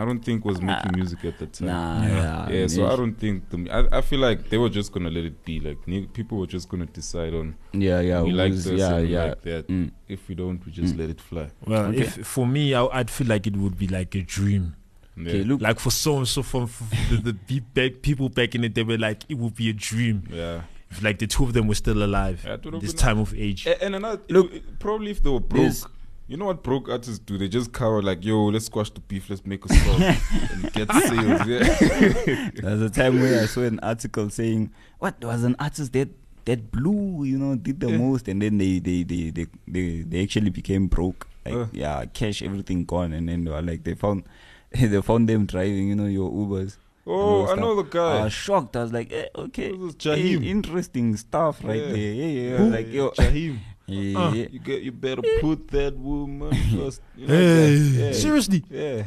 I 0.00 0.04
don't 0.04 0.24
think 0.24 0.44
was 0.44 0.62
making 0.62 0.92
music 0.94 1.24
at 1.24 1.38
the 1.40 1.46
time. 1.46 1.66
Nah, 1.68 2.02
Yeah. 2.06 2.48
yeah. 2.48 2.48
Yeah, 2.60 2.66
so 2.68 2.86
I 2.86 2.94
don't 2.96 3.14
think 3.14 3.50
the 3.50 3.68
I, 3.70 3.98
I 3.98 4.00
feel 4.00 4.20
like 4.20 4.48
they 4.48 4.56
were 4.56 4.68
just 4.68 4.92
gonna 4.92 5.10
let 5.10 5.24
it 5.24 5.44
be. 5.44 5.58
Like 5.60 5.78
ni- 5.88 6.06
people 6.06 6.38
were 6.38 6.46
just 6.46 6.68
gonna 6.68 6.86
decide 6.86 7.34
on 7.34 7.56
Yeah, 7.72 8.00
yeah. 8.00 8.22
we 8.22 8.30
like 8.32 8.52
who's- 8.52 8.64
this 8.64 8.78
yeah, 8.78 8.94
and 8.94 9.06
we 9.08 9.12
yeah. 9.14 9.24
like 9.24 9.42
that. 9.42 9.66
Mm. 9.68 9.90
If 10.08 10.28
we 10.28 10.34
don't, 10.36 10.64
we 10.64 10.70
just 10.72 10.94
Mm. 10.94 10.98
let 11.00 11.10
it 11.10 11.20
fly. 11.20 11.50
Well, 11.66 11.86
Okay. 11.86 12.02
if 12.02 12.26
for 12.26 12.46
me, 12.46 12.74
I, 12.74 12.84
I'd 12.86 13.10
feel 13.10 13.26
like 13.26 13.46
it 13.48 13.56
would 13.56 13.76
be 13.76 13.88
like 13.88 14.14
a 14.14 14.22
dream. 14.22 14.76
Yeah. 15.16 15.22
Okay, 15.30 15.42
look. 15.44 15.60
Like 15.60 15.80
for 15.80 15.90
so 15.90 16.18
and 16.18 16.28
so 16.28 16.42
from 16.44 16.70
the, 17.10 17.16
the 17.16 17.32
be- 17.48 17.58
back, 17.60 18.00
people 18.02 18.28
back 18.28 18.54
in 18.54 18.60
the 18.62 18.68
day 18.68 18.84
were 18.84 18.98
like 18.98 19.24
it 19.28 19.36
would 19.36 19.56
be 19.56 19.68
a 19.68 19.72
dream 19.72 20.22
yeah. 20.30 20.60
if 20.90 21.02
like 21.02 21.18
the 21.18 21.26
two 21.26 21.42
of 21.42 21.54
them 21.54 21.66
were 21.66 21.74
still 21.74 22.04
alive 22.04 22.42
Yeah, 22.46 22.54
it 22.54 22.64
would 22.64 22.74
have 22.74 22.82
this 22.84 22.94
time 22.94 23.18
of 23.18 23.34
age. 23.34 23.66
A- 23.66 23.82
And 23.84 23.96
another 23.96 24.22
Look, 24.28 24.52
look, 24.52 24.78
probably 24.78 25.10
if 25.10 25.20
they 25.24 25.30
were 25.30 25.40
broke, 25.40 25.62
there's- 25.62 25.84
you 26.28 26.36
know 26.36 26.44
what 26.44 26.62
broke 26.62 26.88
artists 26.88 27.18
do? 27.18 27.36
They 27.38 27.48
just 27.48 27.72
cover 27.72 28.02
like, 28.02 28.24
yo, 28.24 28.46
let's 28.46 28.66
squash 28.66 28.90
the 28.90 29.00
beef, 29.00 29.28
let's 29.30 29.44
make 29.46 29.64
a 29.64 29.68
song 29.74 30.02
and 30.02 30.72
get 30.72 30.92
sales. 31.08 31.46
Yeah, 31.46 32.50
There's 32.62 32.82
a 32.82 32.90
time 32.90 33.20
where 33.20 33.42
I 33.42 33.46
saw 33.46 33.62
an 33.62 33.80
article 33.80 34.28
saying, 34.30 34.70
"What 34.98 35.20
there 35.20 35.28
was 35.30 35.42
an 35.44 35.56
artist 35.58 35.92
that 35.94 36.08
that 36.44 36.70
blew, 36.70 37.24
you 37.24 37.38
know, 37.38 37.56
did 37.56 37.80
the 37.80 37.90
Yeah. 37.90 37.98
most, 37.98 38.28
and 38.28 38.40
then 38.40 38.58
they 38.58 38.78
they 38.78 39.02
they 39.02 39.30
they 39.30 39.46
they, 39.66 40.02
they 40.02 40.22
actually 40.22 40.50
became 40.50 40.86
broke. 40.86 41.26
Like, 41.44 41.54
Uh. 41.54 41.66
yeah, 41.72 42.04
cash, 42.06 42.42
everything 42.42 42.84
gone, 42.84 43.12
and 43.12 43.28
then 43.28 43.44
they 43.44 43.50
were 43.50 43.62
like, 43.62 43.84
they 43.84 43.94
found 43.94 44.24
they 44.72 45.00
found 45.02 45.28
them 45.28 45.46
driving, 45.46 45.88
you 45.88 45.94
know, 45.96 46.06
your 46.06 46.30
Ubers. 46.30 46.76
oh, 47.06 47.46
I 47.48 47.54
know 47.54 47.74
the 47.82 47.88
I 47.88 47.90
guy. 47.90 48.24
was 48.24 48.32
shocked. 48.34 48.76
I 48.76 48.82
was 48.82 48.92
like, 48.92 49.10
eh, 49.12 49.28
okay, 49.34 49.70
This 49.72 49.94
is 49.94 50.04
hey, 50.04 50.34
Jaheim. 50.36 50.44
interesting 50.44 51.16
stuff 51.16 51.64
right 51.64 51.80
Yeah. 51.80 51.92
there. 51.92 52.12
Yeah, 52.20 52.26
yeah. 52.50 52.56
I 52.64 52.68
like, 52.68 52.92
yo, 52.92 53.10
Jaheim. 53.12 53.58
Yeah, 53.88 54.18
Uh. 54.18 54.32
You 54.32 54.58
get, 54.60 54.82
you 54.82 54.92
better 54.92 55.22
put 55.40 55.68
that 55.68 55.96
woman 55.96 56.52
first. 56.76 57.00
You 57.16 57.26
know 57.26 57.34
Hey. 57.34 57.76
Yeah. 57.76 58.12
seriously? 58.12 58.62
Yeah. 58.70 59.04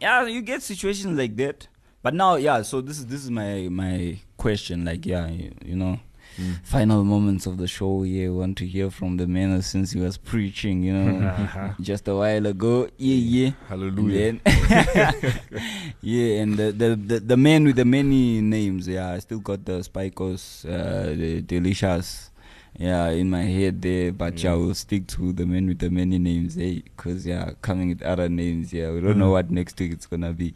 yeah 0.00 0.26
you 0.26 0.42
get 0.42 0.60
situations 0.62 1.16
like 1.16 1.36
that 1.36 1.68
but 2.02 2.12
now 2.14 2.34
yeah 2.36 2.62
so 2.62 2.80
this 2.80 2.98
is 2.98 3.06
this 3.06 3.22
is 3.24 3.30
my 3.30 3.68
my 3.70 4.18
question 4.36 4.84
like 4.84 5.06
yeah 5.06 5.28
you, 5.28 5.52
you 5.64 5.76
know 5.76 5.98
Mm. 6.34 6.58
final 6.66 7.04
moments 7.04 7.46
of 7.46 7.58
the 7.62 7.68
show 7.68 8.02
yeah 8.02 8.26
we 8.26 8.34
want 8.42 8.58
to 8.58 8.66
hear 8.66 8.90
from 8.90 9.18
the 9.18 9.26
man 9.28 9.62
since 9.62 9.92
he 9.94 10.00
was 10.00 10.18
preaching 10.18 10.82
you 10.82 10.92
know 10.92 11.30
just 11.80 12.08
a 12.08 12.14
while 12.16 12.44
ago 12.50 12.88
yeah 12.98 13.14
yeah 13.38 13.50
Hallelujah. 13.70 14.30
And 14.34 14.40
then- 14.42 15.40
yeah 16.02 16.42
and 16.42 16.56
the, 16.58 16.72
the 16.72 16.88
the 16.96 17.20
the 17.20 17.36
man 17.36 17.62
with 17.62 17.76
the 17.76 17.84
many 17.84 18.40
names 18.40 18.88
yeah 18.88 19.12
i 19.14 19.18
still 19.20 19.38
got 19.38 19.64
the 19.64 19.78
spikos 19.86 20.64
uh 20.66 21.14
the 21.14 21.40
delicious 21.42 22.30
yeah 22.78 23.08
in 23.10 23.30
my 23.30 23.42
head 23.42 23.80
there 23.82 24.10
but 24.12 24.42
yeah, 24.42 24.50
Yeah. 24.50 24.56
we'll 24.56 24.74
stick 24.74 25.06
to 25.08 25.32
the 25.32 25.46
man 25.46 25.66
with 25.68 25.78
the 25.78 25.90
many 25.90 26.18
names 26.18 26.56
hey 26.56 26.82
because 26.82 27.24
yeah 27.26 27.52
coming 27.62 27.88
with 27.90 28.02
other 28.02 28.28
names 28.28 28.72
yeah 28.72 28.90
we 28.90 29.00
don't 29.00 29.18
know 29.18 29.28
Mhm. 29.28 29.32
what 29.32 29.50
next 29.50 29.78
week 29.78 29.92
it's 29.92 30.06
gonna 30.06 30.32
be. 30.32 30.54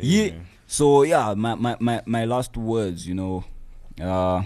Yeah. 0.00 0.30
so 0.66 1.02
yeah 1.02 1.34
my, 1.34 1.54
my 1.56 1.76
my 1.80 2.02
my 2.06 2.24
last 2.24 2.56
words 2.56 3.06
you 3.08 3.14
know 3.14 3.44
uh 4.00 4.42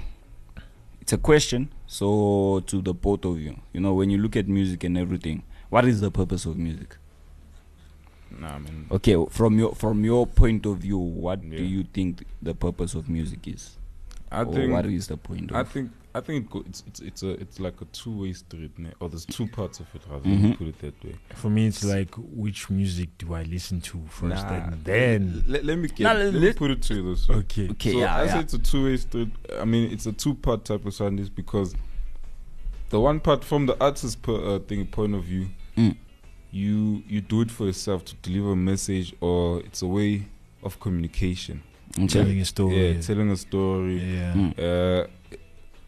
it's 1.00 1.12
a 1.12 1.18
question 1.18 1.68
so 1.87 2.62
to 2.66 2.80
the 2.80 2.94
both 2.94 3.24
of 3.24 3.40
you. 3.40 3.56
You 3.72 3.80
know 3.80 3.92
when 3.94 4.11
you 4.11 4.18
look 4.18 4.37
at 4.37 4.46
music 4.48 4.85
and 4.85 4.96
everything 4.96 5.42
what 5.68 5.85
is 5.85 6.00
the 6.00 6.11
purpose 6.11 6.46
of 6.46 6.56
music? 6.56 6.96
Nah, 8.30 8.59
man. 8.61 8.87
okay 8.90 9.16
from 9.28 9.59
your 9.59 9.74
from 9.74 10.04
your 10.04 10.24
point 10.26 10.64
of 10.64 10.78
view 10.78 10.98
what 10.98 11.40
do 11.42 11.62
you 11.62 11.83
think 11.92 12.24
the 12.40 12.54
purpose 12.54 12.94
of 12.94 13.09
music 13.09 13.46
is? 13.48 13.76
I 14.30 14.42
or 14.44 14.52
think 14.54 14.72
what 14.72 14.87
is 14.87 15.09
the 15.09 15.16
point 15.16 15.52
I 15.52 15.61
of 15.61 15.68
think 15.68 15.90
I 16.14 16.20
think 16.20 16.44
it 16.46 16.51
go- 16.51 16.64
it's 16.66 16.83
it's 16.88 17.01
it's 17.01 17.23
a 17.23 17.31
it's 17.40 17.61
like 17.61 17.81
a 17.81 17.85
two 17.87 18.11
way 18.23 18.33
street, 18.33 18.77
ne? 18.79 18.90
or 19.01 19.09
there's 19.09 19.25
two 19.27 19.46
parts 19.46 19.79
of 19.81 19.87
it. 19.94 20.03
Rather, 20.11 20.29
Mhm. 20.29 20.59
put 20.59 20.66
it 20.66 20.79
that 20.81 21.05
way. 21.05 21.14
For 21.37 21.49
me, 21.51 21.66
it's 21.68 21.85
like 21.85 22.12
which 22.16 22.68
music 22.68 23.11
do 23.18 23.33
I 23.35 23.44
listen 23.44 23.81
to 23.83 24.03
first, 24.09 24.44
Nah. 24.44 24.55
and 24.55 24.85
then 24.85 25.44
Let, 25.46 25.64
let 25.64 25.79
me 25.79 25.87
get, 25.88 26.01
Nah, 26.05 26.12
let, 26.14 26.35
me 26.35 26.53
put 26.53 26.70
it 26.73 26.83
to 26.83 26.94
you 26.94 27.14
this 27.14 27.29
way. 27.29 27.37
okay. 27.37 27.68
Okay, 27.70 27.92
so 27.92 27.99
yeah, 27.99 28.16
I 28.16 28.25
yeah. 28.25 28.33
say 28.35 28.40
it's 28.40 28.55
a 28.55 28.59
two 28.59 28.85
way 28.85 28.96
street. 28.96 29.29
I 29.61 29.64
mean, 29.64 29.92
it's 29.92 30.07
a 30.07 30.12
two 30.12 30.35
part 30.35 30.64
type 30.64 30.85
of 30.85 30.94
sound 30.94 31.20
is 31.20 31.31
because 31.31 31.75
the 32.88 32.99
one 32.99 33.20
part 33.20 33.44
from 33.44 33.66
the 33.66 33.77
artist 33.81 34.20
per, 34.23 34.35
uh, 34.57 34.59
thing 34.59 34.87
point 34.87 35.14
of 35.14 35.23
view, 35.25 35.49
Mm. 35.77 35.96
you 36.51 37.05
you 37.09 37.20
do 37.20 37.40
it 37.42 37.51
for 37.53 37.66
yourself 37.66 38.05
to 38.07 38.16
deliver 38.16 38.53
a 38.53 38.57
message, 38.57 39.14
or 39.20 39.61
it's 39.61 39.81
a 39.83 39.87
way 39.87 40.27
of 40.64 40.81
communication. 40.81 41.62
Okay. 41.96 42.07
Telling 42.09 42.40
a 42.40 42.44
story. 42.44 42.94
Yeah, 42.94 43.01
telling 43.01 43.31
a 43.31 43.37
story. 43.37 43.99
yeah. 43.99 44.35
Mm. 44.35 44.59
Uh, 44.59 45.07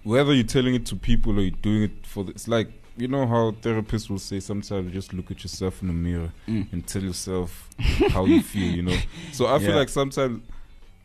whether 0.05 0.33
you're 0.35 0.45
telling 0.45 0.75
it 0.75 0.87
to 0.87 0.97
people 0.97 1.39
or 1.39 1.43
you're 1.43 1.51
doing 1.63 1.83
it 1.85 2.07
for, 2.07 2.25
the, 2.25 2.31
it's 2.33 2.49
like 2.49 2.69
you 2.97 3.09
know 3.09 3.27
how 3.27 3.53
therapists 3.63 4.11
will 4.11 4.19
say 4.19 4.39
sometimes 4.39 4.87
you 4.87 4.93
just 4.93 5.15
look 5.15 5.31
at 5.31 5.43
yourself 5.43 5.81
in 5.81 5.89
the 5.89 5.95
mirror 5.95 6.31
Mm. 6.47 6.71
and 6.73 6.87
tell 6.87 7.03
yourself 7.03 7.69
how 8.11 8.25
you 8.27 8.43
feel. 8.43 8.71
You 8.75 8.83
know, 8.83 8.97
so 9.33 9.47
I 9.47 9.59
feel 9.59 9.75
like 9.75 9.89
sometimes 9.89 10.43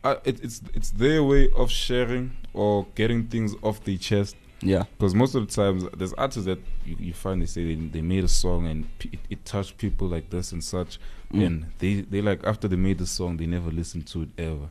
uh, 0.04 0.16
it, 0.24 0.42
it's 0.44 0.60
it's 0.74 0.90
their 0.90 1.22
way 1.24 1.50
of 1.56 1.70
sharing 1.70 2.32
or 2.52 2.86
getting 2.94 3.26
things 3.28 3.54
off 3.62 3.82
their 3.84 3.96
chest. 3.96 4.36
Yeah. 4.60 4.84
Because 4.98 5.14
most 5.14 5.34
of 5.36 5.46
the 5.46 5.54
times 5.54 5.84
there's 5.96 6.12
artists 6.14 6.44
that 6.46 6.58
you, 6.84 6.96
you 6.98 7.12
find 7.14 7.40
they 7.40 7.46
say 7.46 7.74
they, 7.74 7.80
they 7.86 8.02
made 8.02 8.24
a 8.24 8.28
song 8.28 8.66
and 8.66 8.86
it, 9.00 9.20
it 9.30 9.44
touched 9.44 9.78
people 9.78 10.08
like 10.08 10.30
this 10.30 10.52
and 10.52 10.62
such, 10.62 10.98
Mm. 11.32 11.46
and 11.46 11.66
they 11.78 12.00
they 12.02 12.20
like 12.20 12.44
after 12.44 12.68
they 12.68 12.76
made 12.76 12.98
the 12.98 13.06
song 13.06 13.36
they 13.38 13.46
never 13.46 13.70
listened 13.70 14.06
to 14.08 14.22
it 14.22 14.28
ever. 14.36 14.68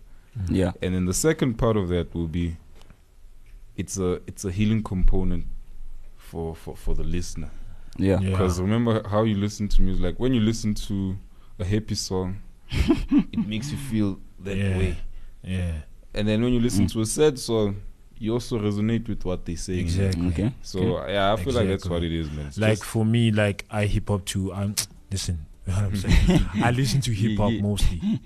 Yeah. 0.49 0.73
And 0.83 0.93
then 0.93 1.05
the 1.05 1.13
second 1.15 1.55
part 1.57 1.77
of 1.77 1.87
that 1.89 2.13
will 2.13 2.27
be 2.27 2.57
it's 3.77 3.97
a 3.97 4.21
it's 4.27 4.43
a 4.45 4.51
healing 4.51 4.83
component 4.83 5.45
for 6.17 6.55
for, 6.55 6.75
for 6.75 6.95
the 6.95 7.03
listener. 7.03 7.49
Yeah. 7.97 8.19
Yeah. 8.19 8.29
Because 8.31 8.59
remember 8.61 9.07
how 9.07 9.23
you 9.23 9.35
listen 9.35 9.67
to 9.69 9.81
music, 9.81 10.03
like 10.03 10.19
when 10.19 10.33
you 10.33 10.41
listen 10.41 10.73
to 10.75 11.17
a 11.59 11.65
happy 11.65 11.95
song, 11.95 12.39
it 12.69 13.47
makes 13.47 13.71
you 13.71 13.77
feel 13.77 14.19
that 14.43 14.57
Yeah. 14.57 14.77
way. 14.77 14.97
Yeah. 15.43 15.71
And 16.13 16.27
then 16.27 16.41
when 16.43 16.53
you 16.53 16.59
listen 16.59 16.85
Mm. 16.85 16.91
to 16.93 17.01
a 17.01 17.05
sad 17.05 17.39
song, 17.39 17.81
you 18.19 18.33
also 18.33 18.59
resonate 18.59 19.07
with 19.07 19.23
what 19.25 19.45
they 19.45 19.55
say. 19.55 19.77
Exactly. 19.79 20.27
Okay. 20.27 20.51
So 20.61 21.07
yeah, 21.07 21.33
I 21.33 21.35
feel 21.43 21.53
like 21.53 21.67
that's 21.67 21.85
what 21.87 22.03
it 22.03 22.11
is, 22.11 22.29
man. 22.31 22.47
It's 22.47 22.57
Like 22.57 22.83
for 22.83 23.05
me, 23.05 23.31
like 23.31 23.65
I 23.69 23.85
hip 23.85 24.09
hop 24.09 24.25
too. 24.25 24.51
I'm 24.53 24.75
listen. 25.11 25.45
you 25.67 25.73
know 25.73 25.79
what 25.79 25.85
I'm 25.85 25.95
saying? 25.95 26.45
I 26.61 26.71
listen 26.71 27.01
to 27.01 27.11
hip 27.11 27.37
hop 27.37 27.53
mostly. 27.53 28.01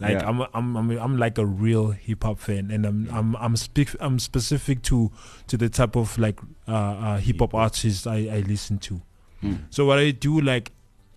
Like 0.00 0.12
Yeah. 0.12 0.28
I'm, 0.28 0.40
I'm, 0.52 0.76
I'm, 0.76 0.90
I'm 0.90 1.18
like 1.18 1.38
a 1.38 1.46
real 1.46 1.92
hip 1.92 2.24
hop 2.24 2.38
fan, 2.38 2.70
and 2.70 2.84
I'm, 2.84 3.08
I'm, 3.12 3.36
I'm, 3.36 3.56
spe- 3.56 3.96
I'm 4.00 4.18
specific 4.18 4.82
to, 4.82 5.10
to 5.46 5.56
the 5.56 5.68
type 5.68 5.96
of 5.96 6.18
like 6.18 6.40
uh, 6.66 6.72
uh, 6.72 7.16
hip 7.18 7.38
hop 7.38 7.54
artists 7.54 8.06
I, 8.06 8.16
I 8.16 8.44
listen 8.46 8.78
to. 8.78 9.02
Mm. 9.42 9.58
So 9.70 9.84
what 9.86 9.98
I 9.98 10.10
do, 10.10 10.40
like, 10.40 10.72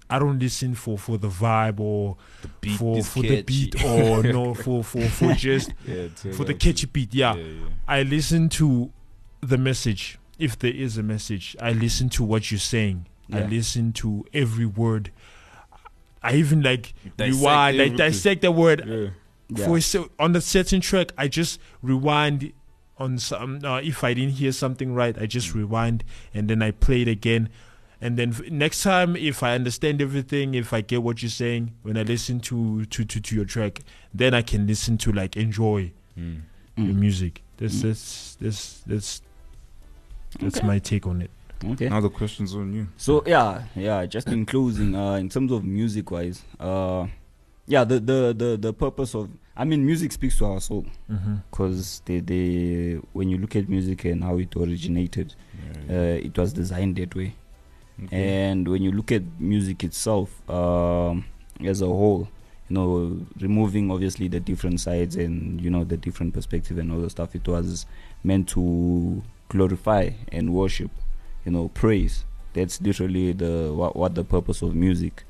I 0.09 0.19
don't 0.19 0.39
listen 0.39 0.75
for, 0.75 0.97
for 0.97 1.17
the 1.17 1.27
vibe 1.27 1.79
or 1.79 2.15
beat 2.61 2.77
for 2.77 3.03
for 3.03 3.21
the 3.21 3.41
beat 3.41 3.83
or 3.83 4.23
no 4.37 4.53
for 4.53 4.81
for 4.83 5.01
for 5.01 5.33
just 5.33 5.73
yeah, 5.85 6.07
for 6.31 6.45
the 6.45 6.53
catchy 6.53 6.87
beat. 6.87 7.13
Yeah. 7.13 7.35
yeah, 7.35 7.43
yeah. 7.43 7.67
I 7.87 8.03
listen 8.03 8.47
to 8.49 8.91
the 9.41 9.57
message. 9.57 10.17
If 10.39 10.57
there 10.59 10.71
is 10.71 10.97
a 10.97 11.03
message, 11.03 11.57
I 11.59 11.71
listen 11.71 12.09
to 12.09 12.23
what 12.23 12.51
you're 12.51 12.59
saying. 12.59 13.07
I 13.33 13.41
listen 13.41 13.91
to 13.93 14.25
every 14.33 14.65
word. 14.65 15.11
I 16.27 16.35
even 16.35 16.61
like 16.61 16.93
dissect 17.17 17.39
rewind. 17.41 17.77
I 17.77 17.79
everything. 17.85 17.97
dissect 17.97 18.41
the 18.41 18.51
word 18.51 18.83
Yeah. 18.85 19.07
Yeah. 19.49 19.65
for 19.65 19.77
a, 19.77 20.09
on 20.23 20.35
a 20.35 20.41
certain 20.41 20.81
track. 20.81 21.11
I 21.17 21.27
just 21.27 21.59
rewind 21.81 22.51
on 22.97 23.17
some. 23.19 23.63
Uh, 23.63 23.79
if 23.79 24.03
I 24.03 24.13
didn't 24.13 24.33
hear 24.35 24.51
something 24.51 24.93
right, 24.93 25.17
I 25.17 25.25
just 25.25 25.53
rewind 25.55 26.03
and 26.33 26.49
then 26.49 26.61
I 26.61 26.71
play 26.71 27.01
it 27.03 27.07
again. 27.07 27.49
And 28.01 28.17
then 28.17 28.29
f- 28.29 28.51
next 28.51 28.83
time, 28.83 29.15
if 29.15 29.41
I 29.41 29.55
understand 29.55 30.01
everything, 30.01 30.53
if 30.53 30.71
I 30.73 30.81
get 30.81 31.01
what 31.01 31.21
you're 31.23 31.29
saying, 31.31 31.73
when 31.81 31.97
I 31.97 32.03
listen 32.03 32.39
to 32.41 32.85
to 32.85 33.03
to, 33.05 33.19
to 33.19 33.35
your 33.35 33.45
track, 33.45 33.81
then 34.13 34.33
I 34.33 34.41
can 34.41 34.67
listen 34.67 34.97
to 34.99 35.11
like 35.11 35.35
enjoy 35.37 35.91
Mm. 36.17 36.41
the 36.75 36.81
Mm. 36.81 36.95
music. 36.95 37.41
That's 37.57 37.81
that's 37.81 38.35
that's 38.41 38.81
that's 38.85 39.21
that's 40.39 40.57
Okay. 40.57 40.67
my 40.67 40.79
take 40.79 41.07
on 41.07 41.21
it. 41.21 41.31
Okay. 41.65 41.89
Now 41.89 41.99
the 42.01 42.09
question's 42.09 42.53
on 42.55 42.73
you. 42.73 42.87
So 42.97 43.23
yeah, 43.25 43.63
yeah. 43.75 44.05
Just 44.05 44.27
in 44.27 44.45
closing, 44.45 44.95
uh, 44.95 45.15
in 45.15 45.29
terms 45.29 45.51
of 45.51 45.63
music 45.63 46.11
wise, 46.11 46.43
uh, 46.59 47.07
yeah, 47.67 47.83
the, 47.83 47.99
the 47.99 48.33
the 48.37 48.57
the 48.57 48.73
purpose 48.73 49.15
of 49.15 49.29
I 49.55 49.63
mean, 49.65 49.83
music 49.85 50.11
speaks 50.11 50.37
to 50.37 50.45
our 50.45 50.59
soul 50.61 50.85
Mm-hmm. 51.11 51.35
because 51.49 52.01
they 52.05 52.19
they 52.19 52.99
when 53.13 53.29
you 53.29 53.37
look 53.39 53.55
at 53.55 53.67
music 53.69 54.05
and 54.05 54.23
how 54.23 54.37
it 54.37 54.55
originated, 54.55 55.33
Yeah, 55.89 55.95
uh, 55.97 56.17
it 56.27 56.37
was 56.37 56.53
designed 56.53 56.97
that 56.97 57.15
way. 57.15 57.33
Okay. 58.03 58.49
And 58.49 58.67
when 58.67 58.83
you 58.83 58.91
look 58.91 59.11
at 59.11 59.23
music 59.39 59.83
itself 59.83 60.29
um, 60.47 61.25
as 61.65 61.81
a 61.81 61.87
whole, 61.87 62.27
you 62.69 62.75
know, 62.75 63.19
removing 63.41 63.89
obviously 63.89 64.27
the 64.27 64.39
different 64.39 64.79
sides 64.79 65.15
and 65.15 65.59
you 65.59 65.71
know 65.71 65.83
the 65.83 65.97
different 65.97 66.35
perspective 66.35 66.77
and 66.77 66.91
all 66.91 67.01
the 67.01 67.09
stuff, 67.09 67.33
it 67.33 67.47
was 67.47 67.87
meant 68.23 68.47
to 68.49 69.23
glorify 69.49 70.11
and 70.31 70.53
worship, 70.53 70.91
you 71.47 71.53
know, 71.53 71.69
praise. 71.69 72.25
That's 72.51 72.81
literally 72.81 73.31
the 73.31 73.71
what, 73.73 73.95
what 73.95 74.15
the 74.15 74.25
purpose 74.25 74.61
of 74.61 74.75
music 74.75 75.23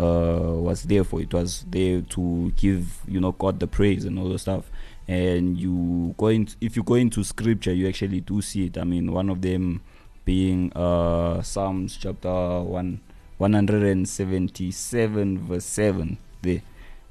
uh, 0.00 0.54
was 0.56 0.82
there 0.82 1.04
for. 1.04 1.20
It 1.20 1.32
was 1.32 1.64
there 1.68 2.00
to 2.00 2.52
give 2.56 2.98
you 3.06 3.20
know 3.20 3.30
God 3.30 3.60
the 3.60 3.68
praise 3.68 4.04
and 4.04 4.18
all 4.18 4.28
the 4.28 4.40
stuff. 4.40 4.68
And 5.06 5.56
you 5.56 6.16
go 6.18 6.26
in, 6.26 6.48
if 6.60 6.76
you 6.76 6.82
go 6.82 6.94
into 6.94 7.22
scripture, 7.22 7.72
you 7.72 7.86
actually 7.86 8.20
do 8.20 8.42
see 8.42 8.66
it. 8.66 8.78
I 8.78 8.84
mean, 8.84 9.12
one 9.12 9.30
of 9.30 9.42
them 9.42 9.82
being 10.24 10.72
uh, 10.72 11.40
Psalms 11.42 11.96
chapter 11.96 12.62
one, 12.62 13.00
177 13.38 15.46
verse 15.46 15.64
7 15.64 16.18
there. 16.42 16.62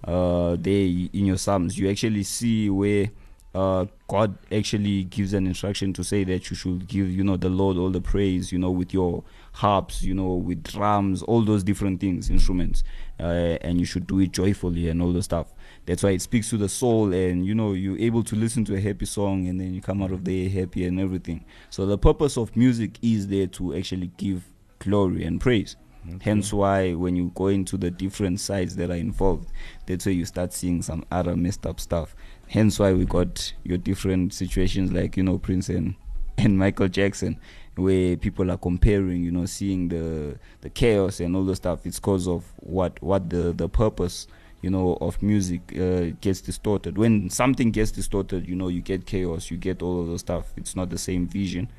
Uh, 0.04 0.58
there 0.60 0.84
in 0.84 1.26
your 1.26 1.38
Psalms, 1.38 1.78
you 1.78 1.90
actually 1.90 2.24
see 2.24 2.70
where 2.70 3.10
uh, 3.56 3.86
God 4.08 4.38
actually 4.52 5.06
gives 5.06 5.34
an 5.34 5.48
instruction 5.48 5.92
to 5.94 6.04
say 6.04 6.24
that 6.24 6.50
you 6.50 6.56
should 6.56 6.88
give, 6.88 7.10
you 7.10 7.24
know, 7.24 7.36
the 7.36 7.50
Lord 7.50 7.78
all 7.78 7.90
the 7.90 8.02
praise, 8.02 8.52
you 8.52 8.60
know, 8.60 8.70
with 8.70 8.94
your 8.94 9.24
harps, 9.54 10.04
you 10.04 10.14
know, 10.14 10.36
with 10.36 10.64
drums, 10.64 11.24
all 11.24 11.42
those 11.44 11.64
different 11.64 12.00
things, 12.00 12.30
instruments, 12.30 12.84
uh, 13.20 13.58
and 13.62 13.80
you 13.80 13.86
should 13.86 14.06
do 14.06 14.20
it 14.20 14.32
joyfully 14.32 14.88
and 14.90 15.02
all 15.02 15.12
the 15.12 15.24
stuff. 15.24 15.48
That's 15.86 16.04
why 16.04 16.12
it 16.12 16.22
speaks 16.22 16.50
to 16.52 16.58
the 16.58 16.70
soul, 16.70 17.12
and 17.12 17.46
you 17.46 17.56
know, 17.56 17.74
you're 17.74 17.98
able 17.98 18.24
to 18.26 18.36
listen 18.36 18.66
to 18.66 18.76
a 18.76 18.80
happy 18.80 19.06
song, 19.06 19.48
and 19.48 19.60
then 19.60 19.74
you 19.74 19.82
come 19.82 20.04
out 20.04 20.12
of 20.12 20.26
there 20.26 20.48
happy 20.50 20.86
and 20.86 21.00
everything. 21.00 21.44
So 21.72 21.88
the 21.88 21.98
purpose 21.98 22.38
of 22.38 22.56
music 22.56 23.00
is 23.02 23.28
there 23.28 23.48
to 23.48 23.76
actually 23.76 24.12
give 24.18 24.44
glory 24.78 25.24
and 25.24 25.42
praise. 25.42 25.76
Hence 26.22 26.54
why 26.54 26.94
when 26.94 27.16
you 27.16 27.32
go 27.36 27.48
into 27.48 27.78
the 27.78 27.92
different 27.92 28.40
sides 28.40 28.76
that 28.78 28.90
are 28.90 28.96
involved, 28.96 29.52
that's 29.86 30.06
where 30.06 30.16
you 30.16 30.26
start 30.26 30.54
seeing 30.54 30.82
some 30.82 31.04
other 31.12 31.36
messed 31.36 31.66
up 31.66 31.80
stuff. 31.80 32.16
Hence 32.48 32.80
why 32.80 32.94
we 32.94 33.06
got 33.06 33.54
your 33.64 33.78
different 33.78 34.34
situations 34.34 34.92
like 34.92 35.18
you 35.18 35.24
know 35.24 35.38
Prince 35.38 35.70
and 35.70 35.96
and 36.38 36.58
Michael 36.58 36.88
Jackson, 36.88 37.38
where 37.76 38.16
people 38.16 38.50
are 38.50 38.58
comparing, 38.58 39.24
you 39.24 39.32
know, 39.32 39.46
seeing 39.46 39.90
the 39.90 40.40
the 40.62 40.70
chaos 40.70 41.20
and 41.20 41.36
all 41.36 41.44
the 41.44 41.56
stuff. 41.56 41.86
It's 41.86 42.00
cause 42.00 42.28
of 42.28 42.46
what 42.58 43.02
what 43.04 43.30
the 43.30 43.54
the 43.54 43.68
purpose, 43.68 44.28
you 44.62 44.70
know, 44.70 44.98
of 45.02 45.22
music 45.22 45.62
uh, 45.78 46.16
gets 46.22 46.42
distorted. 46.42 46.98
When 46.98 47.30
something 47.30 47.72
gets 47.72 47.92
distorted, 47.92 48.48
you 48.48 48.56
know, 48.56 48.70
you 48.70 48.82
get 48.82 49.06
chaos, 49.06 49.52
you 49.52 49.58
get 49.58 49.82
all 49.82 50.02
of 50.02 50.08
the 50.08 50.20
stuff. 50.20 50.54
It's 50.56 50.76
not 50.76 50.90
the 50.90 50.98
same 50.98 51.28
vision. 51.28 51.70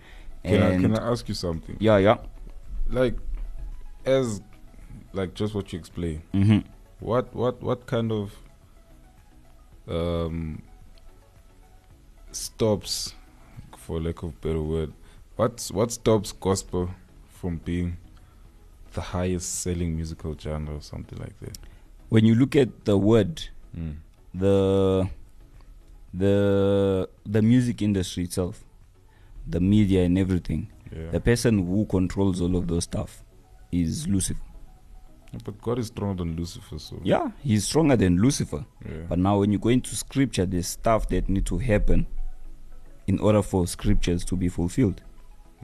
Can 0.45 0.63
I, 0.63 0.77
can 0.81 0.99
I 0.99 1.11
ask 1.11 1.29
you 1.29 1.35
something? 1.35 1.77
yeah, 1.81 1.99
yeah. 1.99 2.17
Like, 2.89 3.15
as 4.05 4.41
like 5.13 5.35
just 5.35 5.55
what 5.55 5.73
you 5.73 5.79
explained, 5.79 6.23
hmm 6.33 6.59
what 7.01 7.35
what 7.35 7.63
what 7.63 7.87
kind 7.87 8.13
of 8.13 8.33
um 9.89 10.63
stops, 12.33 13.15
for 13.77 14.01
lack 14.01 14.23
of 14.23 14.31
a 14.31 14.33
better 14.47 14.63
word, 14.63 14.93
what 15.37 15.69
what 15.73 15.91
stops 15.93 16.33
gospel 16.33 16.91
from 17.29 17.57
being 17.59 17.97
the 18.93 19.01
highest 19.01 19.61
selling 19.61 19.97
musical 19.97 20.37
genre 20.39 20.77
or 20.77 20.83
something 20.83 21.19
like 21.19 21.39
that? 21.41 21.59
When 22.09 22.25
you 22.25 22.35
look 22.35 22.57
at 22.57 22.85
the 22.85 22.97
word, 22.99 23.49
Mm. 23.77 23.97
the 24.35 25.09
the 26.13 27.09
the 27.25 27.41
music 27.41 27.83
industry 27.83 28.25
itself, 28.25 28.65
the 29.47 29.61
media 29.61 30.05
and 30.05 30.19
everything, 30.19 30.69
Yeah. 30.93 31.11
the 31.13 31.21
person 31.21 31.67
who 31.67 31.87
controls 31.87 32.41
all 32.41 32.57
of 32.57 32.67
those 32.67 32.85
stuff 32.85 33.23
is 33.73 34.07
Lucifer. 34.09 34.41
But 35.45 35.61
God 35.63 35.79
is 35.79 35.87
stronger 35.89 36.25
than 36.25 36.35
Lucifer, 36.37 36.79
so 36.79 37.01
Yeah, 37.05 37.31
he's 37.43 37.65
stronger 37.65 37.97
than 37.97 38.17
Lucifer. 38.21 38.65
yeah. 38.85 39.03
But 39.09 39.19
now 39.21 39.39
when 39.39 39.53
you 39.53 39.59
go 39.59 39.69
into 39.69 39.95
scripture, 39.95 40.45
there's 40.45 40.67
stuff 40.67 41.09
that 41.11 41.29
need 41.29 41.47
to 41.47 41.59
happen 41.59 42.07
in 43.07 43.19
order 43.21 43.43
for 43.43 43.67
scriptures 43.67 44.25
to 44.25 44.37
be 44.37 44.49
fulfilled. 44.49 45.03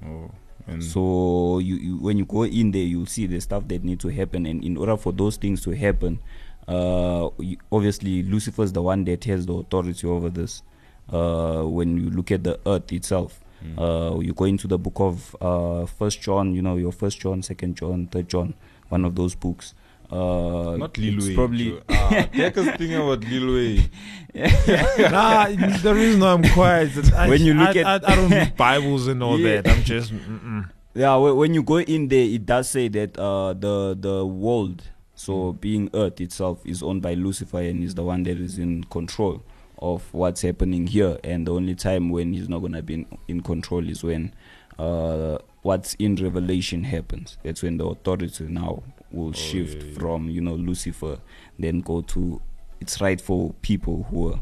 Oh, 0.05 0.31
and 0.69 0.83
So 0.85 1.59
you, 1.59 1.77
you 1.77 1.97
when 1.99 2.16
you 2.16 2.25
go 2.25 2.45
in 2.45 2.71
there, 2.71 2.83
you'll 2.83 3.07
see 3.07 3.27
the 3.27 3.40
stuff 3.40 3.66
that 3.69 3.83
need 3.85 3.99
to 4.01 4.09
happen, 4.09 4.47
and 4.47 4.62
in 4.64 4.77
order 4.77 4.97
for 4.97 5.12
those 5.12 5.37
things 5.37 5.62
to 5.62 5.71
happen, 5.73 6.21
uh, 6.69 7.29
you- 7.38 7.59
obviously 7.73 8.23
Lucifer's 8.23 8.73
the 8.73 8.83
one 8.83 9.05
that 9.05 9.25
has 9.25 9.47
the 9.47 9.55
authority 9.55 10.07
over 10.07 10.31
this. 10.31 10.62
Uh, 11.09 11.62
when 11.62 11.97
you 11.97 12.11
look 12.11 12.31
at 12.33 12.42
the 12.45 12.59
earth 12.66 12.92
itself, 12.92 13.40
Uh, 13.79 14.19
you 14.21 14.33
go 14.33 14.45
into 14.45 14.67
the 14.67 14.79
book 14.79 14.99
of 15.01 15.37
uh, 15.41 15.87
First 15.87 16.21
John, 16.23 16.55
you 16.55 16.63
know, 16.63 16.77
your 16.77 16.93
First 16.93 17.21
John, 17.21 17.43
Second 17.43 17.77
John, 17.77 18.07
Third 18.07 18.29
John, 18.29 18.55
one 18.89 19.05
of 19.05 19.15
those 19.15 19.35
books. 19.35 19.75
Uh, 20.11 20.77
Not 20.77 20.97
Lil 20.99 21.19
Wayne. 21.19 21.35
Probably. 21.35 21.71
Joe. 21.71 21.83
Ah, 21.89 22.09
Tek 22.33 22.55
thinking 22.55 22.95
about 22.95 23.25
Lil 23.25 23.55
Wayne. 23.55 23.91
nah, 25.11 25.47
the 25.49 25.93
reason 25.95 26.23
I'm 26.23 26.43
quiet 26.51 26.97
is 26.97 27.13
I, 27.13 27.29
When 27.29 27.43
you 27.43 27.55
look 27.55 27.77
I, 27.77 27.81
at- 27.81 28.09
I, 28.09 28.13
I 28.13 28.15
don't 28.17 28.31
read 28.31 28.57
Bibles 28.57 29.09
and 29.09 29.23
all 29.23 29.39
Yeah. 29.39 29.61
that. 29.63 29.73
I'm 29.73 29.83
just 29.83 30.13
mm-mm. 30.13 30.71
Yeah, 30.95 31.17
when 31.17 31.53
you 31.53 31.63
go 31.63 31.79
in 31.79 32.09
there, 32.09 32.25
it 32.25 32.47
does 32.47 32.71
say 32.71 32.89
that 32.89 33.19
uh, 33.19 33.53
the 33.53 33.97
the 34.01 34.25
world, 34.25 34.83
so 35.15 35.53
being 35.53 35.91
Earth 35.93 36.21
itself, 36.23 36.65
is 36.65 36.83
owned 36.83 37.03
by 37.03 37.13
Lucifer 37.15 37.59
and 37.61 37.85
is 37.85 37.95
the 37.95 38.03
one 38.03 38.23
that 38.23 38.39
is 38.41 38.59
in 38.59 38.85
control 38.85 39.43
of 39.79 40.12
what's 40.12 40.43
happening 40.43 40.87
here. 40.87 41.19
And 41.23 41.47
the 41.47 41.53
only 41.53 41.75
time 41.75 42.11
when 42.11 42.33
he's 42.33 42.49
not 42.49 42.61
gonna 42.61 42.83
be 42.83 42.95
in, 42.95 43.07
in 43.29 43.41
control 43.43 43.89
is 43.89 44.03
when 44.03 44.35
uh, 44.79 45.39
what's 45.62 45.95
in 45.95 46.17
Revelation 46.17 46.85
happens. 46.85 47.39
That's 47.43 47.62
when 47.62 47.79
the 47.79 47.87
authority 47.87 48.45
now 48.45 48.83
will 49.11 49.33
shift 49.33 49.83
yeah, 49.83 49.89
yeah. 49.91 49.99
from 49.99 50.29
you 50.29 50.41
know 50.41 50.55
Lucifer, 50.55 51.19
then 51.59 51.81
go 51.81 52.03
to 52.03 52.41
its 52.81 53.01
right 53.01 53.21
for 53.21 53.55
people 53.62 54.07
who 54.11 54.33
are, 54.33 54.41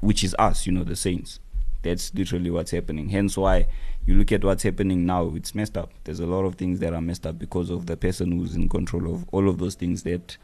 which 0.00 0.24
is 0.24 0.34
us, 0.38 0.66
you 0.66 0.72
know, 0.72 0.84
the 0.84 0.96
saints. 0.96 1.40
That's 1.82 2.12
literally 2.12 2.50
what's 2.50 2.72
happening. 2.72 3.08
Hence 3.10 3.36
why 3.36 3.68
you 4.04 4.14
look 4.14 4.32
at 4.32 4.42
what's 4.42 4.64
happening 4.64 5.06
now, 5.06 5.32
it's 5.36 5.54
messed 5.54 5.76
up. 5.76 5.92
There's 6.04 6.18
a 6.18 6.26
lot 6.26 6.44
of 6.44 6.56
things 6.56 6.80
that 6.80 6.92
are 6.92 7.00
messed 7.00 7.26
up 7.26 7.38
because 7.38 7.70
of 7.70 7.86
the 7.86 7.96
person 7.96 8.32
who's 8.32 8.56
in 8.56 8.68
control 8.68 9.14
of 9.14 9.26
all 9.32 9.48
of 9.48 9.58
those 9.58 9.74
things 9.74 10.02
that 10.02 10.36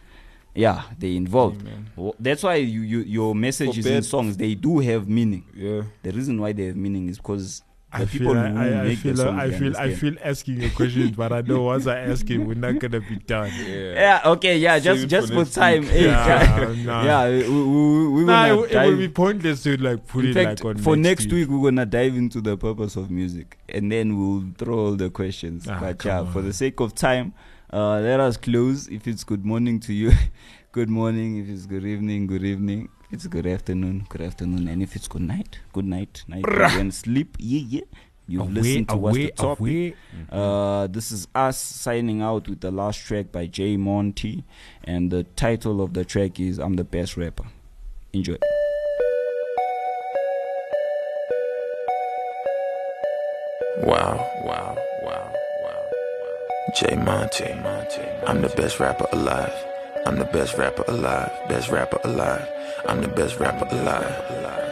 yeah, 0.55 0.83
they 0.99 1.17
involved. 1.17 1.63
Amen. 1.63 2.13
That's 2.21 2.43
why 2.43 2.57
you, 2.57 2.81
you 2.83 2.99
your 3.01 3.35
messages 3.35 3.85
in 3.87 4.03
songs 4.03 4.37
they 4.37 4.55
do 4.55 4.79
have 4.79 5.09
meaning. 5.09 5.45
Yeah. 5.55 5.83
The 6.03 6.13
reason 6.13 6.41
why 6.41 6.53
they 6.53 6.67
have 6.67 6.77
meaning 6.77 7.09
is 7.09 7.17
because 7.19 7.63
the 7.93 7.99
I 8.01 8.05
people 8.07 8.33
feel, 8.35 8.43
who 8.43 8.59
I, 8.59 8.69
I, 8.69 8.83
I 8.87 8.95
feel, 8.97 9.15
the 9.15 9.31
I 9.31 9.51
feel, 9.53 9.77
I 9.77 9.95
feel 9.95 10.15
asking 10.23 10.65
a 10.65 10.71
question, 10.71 11.13
but 11.17 11.33
I 11.33 11.43
know 11.43 11.63
once 11.63 11.87
I 11.87 12.01
ask 12.01 12.29
it, 12.29 12.39
we're 12.39 12.55
not 12.55 12.79
gonna 12.81 13.01
be 13.01 13.17
done. 13.17 13.53
Yeah, 13.69 13.93
yeah 13.95 14.21
okay, 14.33 14.59
yeah, 14.59 14.75
Save 14.79 14.85
just 14.85 15.05
it 15.05 15.07
just 15.07 15.33
for 15.33 15.45
for 15.45 15.53
time. 15.53 15.83
Hey, 15.85 16.05
Yeah, 16.07 16.71
yeah, 16.71 16.83
nah. 16.85 17.29
we, 17.29 17.49
we, 17.49 18.09
we 18.09 18.25
Nah, 18.25 18.49
gonna 18.49 18.63
it, 18.63 18.65
it 18.65 18.73
dive- 18.75 18.91
will 18.91 18.97
be 18.99 19.09
pointless 19.09 19.63
to 19.63 19.77
like 19.77 20.07
put 20.09 20.25
in 20.25 20.31
it 20.31 20.35
fact, 20.35 20.65
like 20.65 20.77
on 20.77 20.83
for 20.83 20.97
next 20.97 21.23
next 21.25 21.33
week. 21.33 21.49
we're 21.49 21.71
gonna 21.71 21.87
dive 21.87 22.17
into 22.17 22.41
the 22.41 22.57
purpose 22.57 22.97
of 22.97 23.11
music, 23.13 23.59
and 23.69 23.91
then 23.93 24.19
we'll 24.19 24.45
throw 24.59 24.79
all 24.87 24.97
the 24.97 25.11
questions. 25.11 25.67
Ah, 25.69 25.79
but 25.81 25.99
come 25.99 26.27
yeah, 26.27 26.33
for 26.33 26.43
the 26.43 26.53
sake 26.53 26.81
of 26.81 26.95
time, 26.97 27.33
uh, 27.75 28.01
let 28.01 28.21
us 28.21 28.37
close. 28.37 28.89
If 28.89 29.07
it's 29.09 29.25
good 29.25 29.45
morning 29.45 29.81
to 29.81 29.93
you, 29.93 30.13
good 30.73 30.89
morning. 30.89 31.39
If 31.39 31.49
it's 31.49 31.67
good 31.67 31.85
evening, 31.85 32.27
good 32.27 32.45
evening. 32.45 32.89
If 33.07 33.13
it's 33.15 33.27
good 33.27 33.47
afternoon, 33.47 34.07
good 34.09 34.21
afternoon. 34.23 34.69
And 34.69 34.83
if 34.83 34.97
it's 34.97 35.09
good 35.09 35.23
night, 35.23 35.59
good 35.73 35.85
night. 35.85 36.25
Night. 36.29 36.45
When 36.47 36.91
sleep, 36.93 37.37
yeah, 37.39 37.61
yeah. 37.69 37.81
You've 38.27 38.43
Away, 38.43 38.53
listened 38.53 38.89
to 38.89 38.97
what's 38.97 39.17
the 39.19 39.23
away, 39.25 39.31
topic. 39.33 39.59
away. 39.61 39.95
Uh, 40.33 40.87
this 40.87 41.13
is 41.13 41.29
us 41.35 41.61
signing 41.61 42.23
out 42.23 42.49
with 42.49 42.61
the 42.61 42.71
last 42.71 42.97
track 43.01 43.31
by 43.31 43.47
J 43.47 43.77
Monty, 43.77 44.45
and 44.85 45.11
the 45.11 45.25
title 45.37 45.83
of 45.83 45.93
the 45.93 46.07
track 46.07 46.41
is 46.41 46.59
"I'm 46.59 46.75
the 46.77 46.85
Best 46.85 47.19
Rapper." 47.19 47.45
Enjoy. 48.15 48.37
Wow, 53.83 54.17
wow, 54.45 54.77
wow, 55.03 55.34
wow. 55.34 55.34
J 56.75 56.97
Monty, 56.97 57.45
I'm 58.27 58.43
the 58.43 58.49
best 58.49 58.81
rapper 58.81 59.07
alive. 59.13 59.55
I'm 60.07 60.19
the 60.19 60.25
best 60.25 60.59
rapper 60.59 60.83
alive. 60.89 61.31
Best 61.49 61.71
rapper 61.71 62.01
alive. 62.03 62.49
I'm 62.89 63.01
the 63.01 63.07
best 63.07 63.39
rapper 63.39 63.65
alive. 63.71 64.64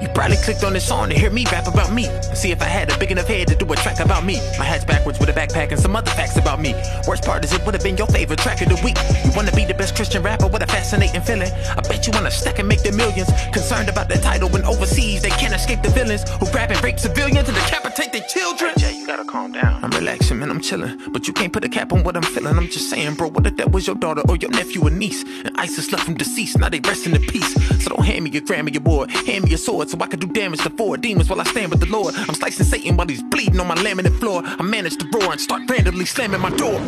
You 0.00 0.08
probably 0.08 0.36
clicked 0.36 0.62
on 0.62 0.74
this 0.74 0.86
song 0.86 1.08
to 1.08 1.14
hear 1.14 1.30
me 1.30 1.44
rap 1.50 1.66
about 1.66 1.92
me. 1.92 2.06
And 2.06 2.36
see 2.36 2.50
if 2.50 2.60
I 2.60 2.66
had 2.66 2.90
a 2.90 2.98
big 2.98 3.10
enough 3.10 3.28
head 3.28 3.48
to 3.48 3.54
do 3.54 3.70
a 3.72 3.76
track 3.76 4.00
about 4.00 4.24
me. 4.24 4.36
My 4.58 4.64
hat's 4.64 4.84
backwards 4.84 5.18
with 5.18 5.30
a 5.30 5.32
backpack 5.32 5.72
and 5.72 5.80
some 5.80 5.96
other 5.96 6.10
facts 6.10 6.36
about 6.36 6.60
me. 6.60 6.74
Worst 7.08 7.24
part 7.24 7.44
is 7.44 7.52
it 7.52 7.64
would 7.64 7.74
have 7.74 7.82
been 7.82 7.96
your 7.96 8.06
favorite 8.08 8.38
track 8.38 8.60
of 8.60 8.68
the 8.68 8.80
week. 8.84 8.98
You 9.24 9.32
wanna 9.34 9.52
be 9.52 9.64
the 9.64 9.74
best 9.74 9.96
Christian 9.96 10.22
rapper? 10.22 10.48
What 10.48 10.62
a 10.62 10.66
fascinating 10.66 11.22
feeling. 11.22 11.50
I 11.50 11.80
bet 11.88 12.06
you 12.06 12.12
wanna 12.12 12.30
stack 12.30 12.58
and 12.58 12.68
make 12.68 12.82
the 12.82 12.92
millions. 12.92 13.30
Concerned 13.52 13.88
about 13.88 14.08
the 14.08 14.16
title 14.16 14.50
when 14.50 14.64
overseas 14.64 15.22
they 15.22 15.30
can't 15.30 15.54
escape 15.54 15.82
the 15.82 15.90
villains 15.90 16.28
who 16.28 16.46
grab 16.52 16.70
and 16.70 16.82
rape 16.82 16.98
civilians 16.98 17.48
and 17.48 17.56
decapitate 17.56 18.12
their 18.12 18.26
children. 18.28 18.74
Yeah, 18.76 18.90
you 18.90 19.06
gotta 19.06 19.24
calm 19.24 19.52
down. 19.52 19.82
I'm 19.82 19.90
relaxing, 19.90 20.38
man, 20.38 20.50
I'm 20.50 20.60
chilling. 20.60 21.00
But 21.10 21.26
you 21.26 21.32
can't 21.32 21.52
put 21.52 21.64
a 21.64 21.68
cap 21.68 21.92
on 21.92 22.02
what 22.02 22.16
I'm 22.16 22.22
feeling. 22.22 22.56
I'm 22.56 22.68
just 22.68 22.90
saying, 22.90 23.14
bro, 23.14 23.28
what 23.28 23.46
if 23.46 23.56
that 23.56 23.72
was 23.72 23.86
your 23.86 23.96
daughter 23.96 24.22
or 24.28 24.36
your 24.36 24.50
nephew 24.50 24.86
or 24.86 24.90
niece? 24.90 25.22
And 25.44 25.56
ISIS 25.56 25.90
left 25.90 26.04
them 26.04 26.16
deceased, 26.16 26.58
now 26.58 26.68
they 26.68 26.80
rest 26.80 27.06
in 27.06 27.16
peace. 27.22 27.54
So 27.82 27.90
don't 27.90 28.04
hand 28.04 28.24
me 28.24 28.30
your 28.30 28.42
Grammy 28.42 28.72
your 28.72 28.82
boy, 28.82 29.06
hand 29.08 29.44
me 29.44 29.50
your 29.50 29.58
sword 29.58 29.85
so 29.88 29.98
I 30.00 30.06
can 30.06 30.18
do 30.18 30.26
damage 30.26 30.60
to 30.62 30.70
four 30.70 30.96
demons 30.96 31.28
while 31.28 31.40
I 31.40 31.44
stand 31.44 31.70
with 31.70 31.80
the 31.80 31.86
Lord. 31.86 32.14
I'm 32.14 32.34
slicing 32.34 32.66
Satan 32.66 32.96
while 32.96 33.06
he's 33.06 33.22
bleeding 33.22 33.60
on 33.60 33.66
my 33.66 33.76
laminate 33.76 34.18
floor. 34.18 34.42
I 34.44 34.62
manage 34.62 34.96
to 34.98 35.06
roar 35.12 35.32
and 35.32 35.40
start 35.40 35.62
randomly 35.68 36.06
slamming 36.06 36.40
my 36.40 36.50
door. 36.50 36.80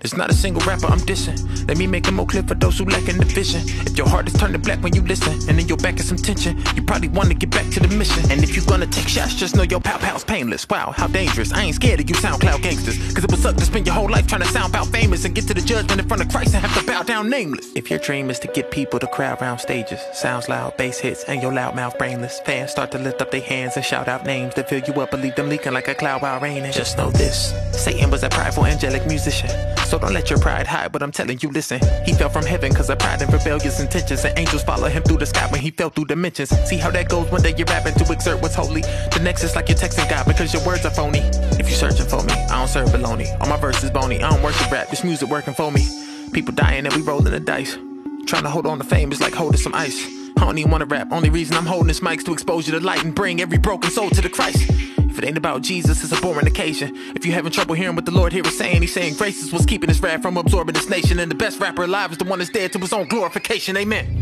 There's 0.00 0.16
not 0.16 0.30
a 0.30 0.34
single 0.34 0.62
rapper 0.64 0.86
I'm 0.86 1.00
dissing. 1.00 1.38
Let 1.66 1.76
me 1.76 1.86
make 1.86 2.06
it 2.06 2.12
more 2.12 2.26
clear 2.26 2.42
for 2.42 2.54
those 2.54 2.78
who 2.78 2.84
lack 2.84 3.08
in 3.08 3.18
the 3.18 3.24
vision. 3.24 3.62
If 3.86 3.98
your 3.98 4.08
heart 4.08 4.28
is 4.28 4.34
turning 4.34 4.60
black 4.60 4.82
when 4.82 4.94
you 4.94 5.02
listen, 5.02 5.32
and 5.48 5.58
then 5.58 5.66
your 5.66 5.76
back 5.76 5.98
is 5.98 6.08
some 6.08 6.16
tension, 6.16 6.56
you 6.76 6.82
probably 6.82 7.08
want 7.08 7.28
to 7.30 7.34
get 7.34 7.50
back 7.50 7.68
to 7.72 7.80
the 7.80 7.88
mission. 7.88 8.30
And 8.30 8.42
if 8.42 8.54
you're 8.54 8.64
gonna 8.64 8.86
take 8.86 9.08
shots, 9.08 9.34
just 9.34 9.56
know 9.56 9.62
your 9.62 9.80
pow 9.80 9.98
pow's 9.98 10.24
painless. 10.24 10.68
Wow, 10.68 10.92
how 10.96 11.08
dangerous. 11.08 11.52
I 11.52 11.64
ain't 11.64 11.74
scared 11.74 12.00
of 12.00 12.08
you 12.08 12.14
SoundCloud 12.16 12.62
gangsters. 12.62 12.96
Cause 13.12 13.24
it 13.24 13.30
would 13.30 13.40
suck 13.40 13.56
to 13.56 13.64
spend 13.64 13.86
your 13.86 13.94
whole 13.94 14.08
life 14.08 14.26
trying 14.26 14.42
to 14.42 14.48
sound 14.48 14.72
about 14.72 14.86
famous 14.86 15.24
and 15.24 15.34
get 15.34 15.46
to 15.48 15.54
the 15.54 15.60
judgment 15.60 16.00
in 16.00 16.06
front 16.06 16.22
of 16.22 16.28
Christ 16.28 16.54
and 16.54 16.64
have 16.64 16.78
to 16.78 16.86
bow 16.86 17.02
down 17.02 17.28
nameless. 17.28 17.72
If 17.74 17.90
your 17.90 17.98
dream 17.98 18.30
is 18.30 18.38
to 18.40 18.48
get 18.48 18.70
people 18.70 18.98
to 19.00 19.06
crowd 19.08 19.40
round 19.40 19.60
stages, 19.60 20.00
sounds 20.12 20.48
loud, 20.48 20.76
bass 20.76 20.98
hits, 20.98 21.24
and 21.24 21.42
your 21.42 21.52
loudmouth 21.52 21.98
brainless, 21.98 22.40
fans 22.40 22.70
start 22.70 22.92
to 22.92 22.98
lift 22.98 23.20
up 23.20 23.30
their 23.30 23.40
hands 23.40 23.76
and 23.76 23.84
shout 23.84 24.08
out 24.08 24.24
names 24.24 24.54
that 24.54 24.68
fill 24.68 24.80
you 24.80 24.94
up 25.00 25.12
and 25.12 25.22
leave 25.22 25.34
them 25.34 25.48
leaking 25.48 25.72
like 25.72 25.88
a 25.88 25.94
cloud 25.94 26.22
while 26.22 26.40
raining. 26.40 26.70
Just 26.72 26.96
know 26.96 27.10
this 27.10 27.52
Satan 27.72 28.10
was 28.10 28.22
a 28.22 28.28
prideful, 28.28 28.64
angelic 28.64 29.06
musician. 29.06 29.50
So 29.88 29.98
don't 29.98 30.12
let 30.12 30.28
your 30.28 30.38
pride 30.38 30.66
hide 30.66 30.92
but 30.92 31.02
I'm 31.02 31.10
telling 31.10 31.38
you. 31.40 31.48
Listen, 31.48 31.80
he 32.04 32.12
fell 32.12 32.28
from 32.28 32.44
heaven 32.44 32.74
cause 32.74 32.90
of 32.90 32.98
pride 32.98 33.22
and 33.22 33.32
rebellious 33.32 33.80
intentions. 33.80 34.22
And 34.22 34.38
angels 34.38 34.62
follow 34.62 34.86
him 34.86 35.02
through 35.02 35.16
the 35.16 35.24
sky 35.24 35.48
when 35.50 35.62
he 35.62 35.70
fell 35.70 35.88
through 35.88 36.04
dimensions. 36.04 36.50
See 36.68 36.76
how 36.76 36.90
that 36.90 37.08
goes 37.08 37.30
one 37.30 37.40
day 37.40 37.54
you're 37.56 37.66
rapping 37.66 37.94
to 37.94 38.12
exert 38.12 38.42
what's 38.42 38.54
holy. 38.54 38.82
The 38.82 39.20
next 39.22 39.44
is 39.44 39.56
like 39.56 39.70
you're 39.70 39.78
texting 39.78 40.06
God 40.10 40.26
because 40.26 40.52
your 40.52 40.62
words 40.66 40.84
are 40.84 40.90
phony. 40.90 41.20
If 41.58 41.70
you're 41.70 41.78
searching 41.78 42.04
for 42.04 42.22
me, 42.22 42.34
I 42.34 42.58
don't 42.58 42.68
serve 42.68 42.90
baloney. 42.90 43.34
All 43.40 43.48
my 43.48 43.56
verses 43.56 43.90
bony, 43.90 44.22
I 44.22 44.28
don't 44.28 44.42
worship 44.42 44.70
rap, 44.70 44.90
this 44.90 45.04
music 45.04 45.30
working 45.30 45.54
for 45.54 45.72
me. 45.72 45.88
People 46.32 46.52
dying 46.52 46.84
and 46.84 46.94
we 46.94 47.00
rolling 47.00 47.32
the 47.32 47.40
dice. 47.40 47.78
Trying 48.26 48.42
to 48.42 48.50
hold 48.50 48.66
on 48.66 48.76
to 48.76 48.84
fame 48.84 49.10
is 49.10 49.22
like 49.22 49.32
holding 49.32 49.58
some 49.58 49.74
ice. 49.74 50.06
I 50.36 50.44
don't 50.44 50.58
even 50.58 50.70
wanna 50.70 50.84
rap, 50.84 51.12
only 51.12 51.30
reason 51.30 51.56
I'm 51.56 51.64
holding 51.64 51.88
this 51.88 52.02
mic's 52.02 52.24
to 52.24 52.34
expose 52.34 52.68
you 52.68 52.78
to 52.78 52.84
light 52.84 53.04
and 53.04 53.14
bring 53.14 53.40
every 53.40 53.56
broken 53.56 53.90
soul 53.90 54.10
to 54.10 54.20
the 54.20 54.28
Christ. 54.28 54.70
It 55.18 55.24
ain't 55.24 55.36
about 55.36 55.62
Jesus, 55.62 56.02
it's 56.02 56.12
a 56.16 56.20
boring 56.20 56.46
occasion. 56.46 56.94
If 57.14 57.26
you're 57.26 57.34
having 57.34 57.52
trouble 57.52 57.74
hearing 57.74 57.96
what 57.96 58.04
the 58.04 58.12
Lord 58.12 58.32
here 58.32 58.46
is 58.46 58.56
saying, 58.56 58.82
He's 58.82 58.94
saying 58.94 59.14
grace 59.14 59.42
is 59.42 59.52
what's 59.52 59.66
keeping 59.66 59.88
this 59.88 60.00
rap 60.00 60.22
from 60.22 60.36
absorbing 60.36 60.74
this 60.74 60.88
nation. 60.88 61.18
And 61.18 61.30
the 61.30 61.34
best 61.34 61.60
rapper 61.60 61.84
alive 61.84 62.12
is 62.12 62.18
the 62.18 62.24
one 62.24 62.38
that's 62.38 62.50
dead 62.50 62.72
to 62.72 62.78
his 62.78 62.92
own 62.92 63.08
glorification. 63.08 63.76
Amen. 63.76 64.18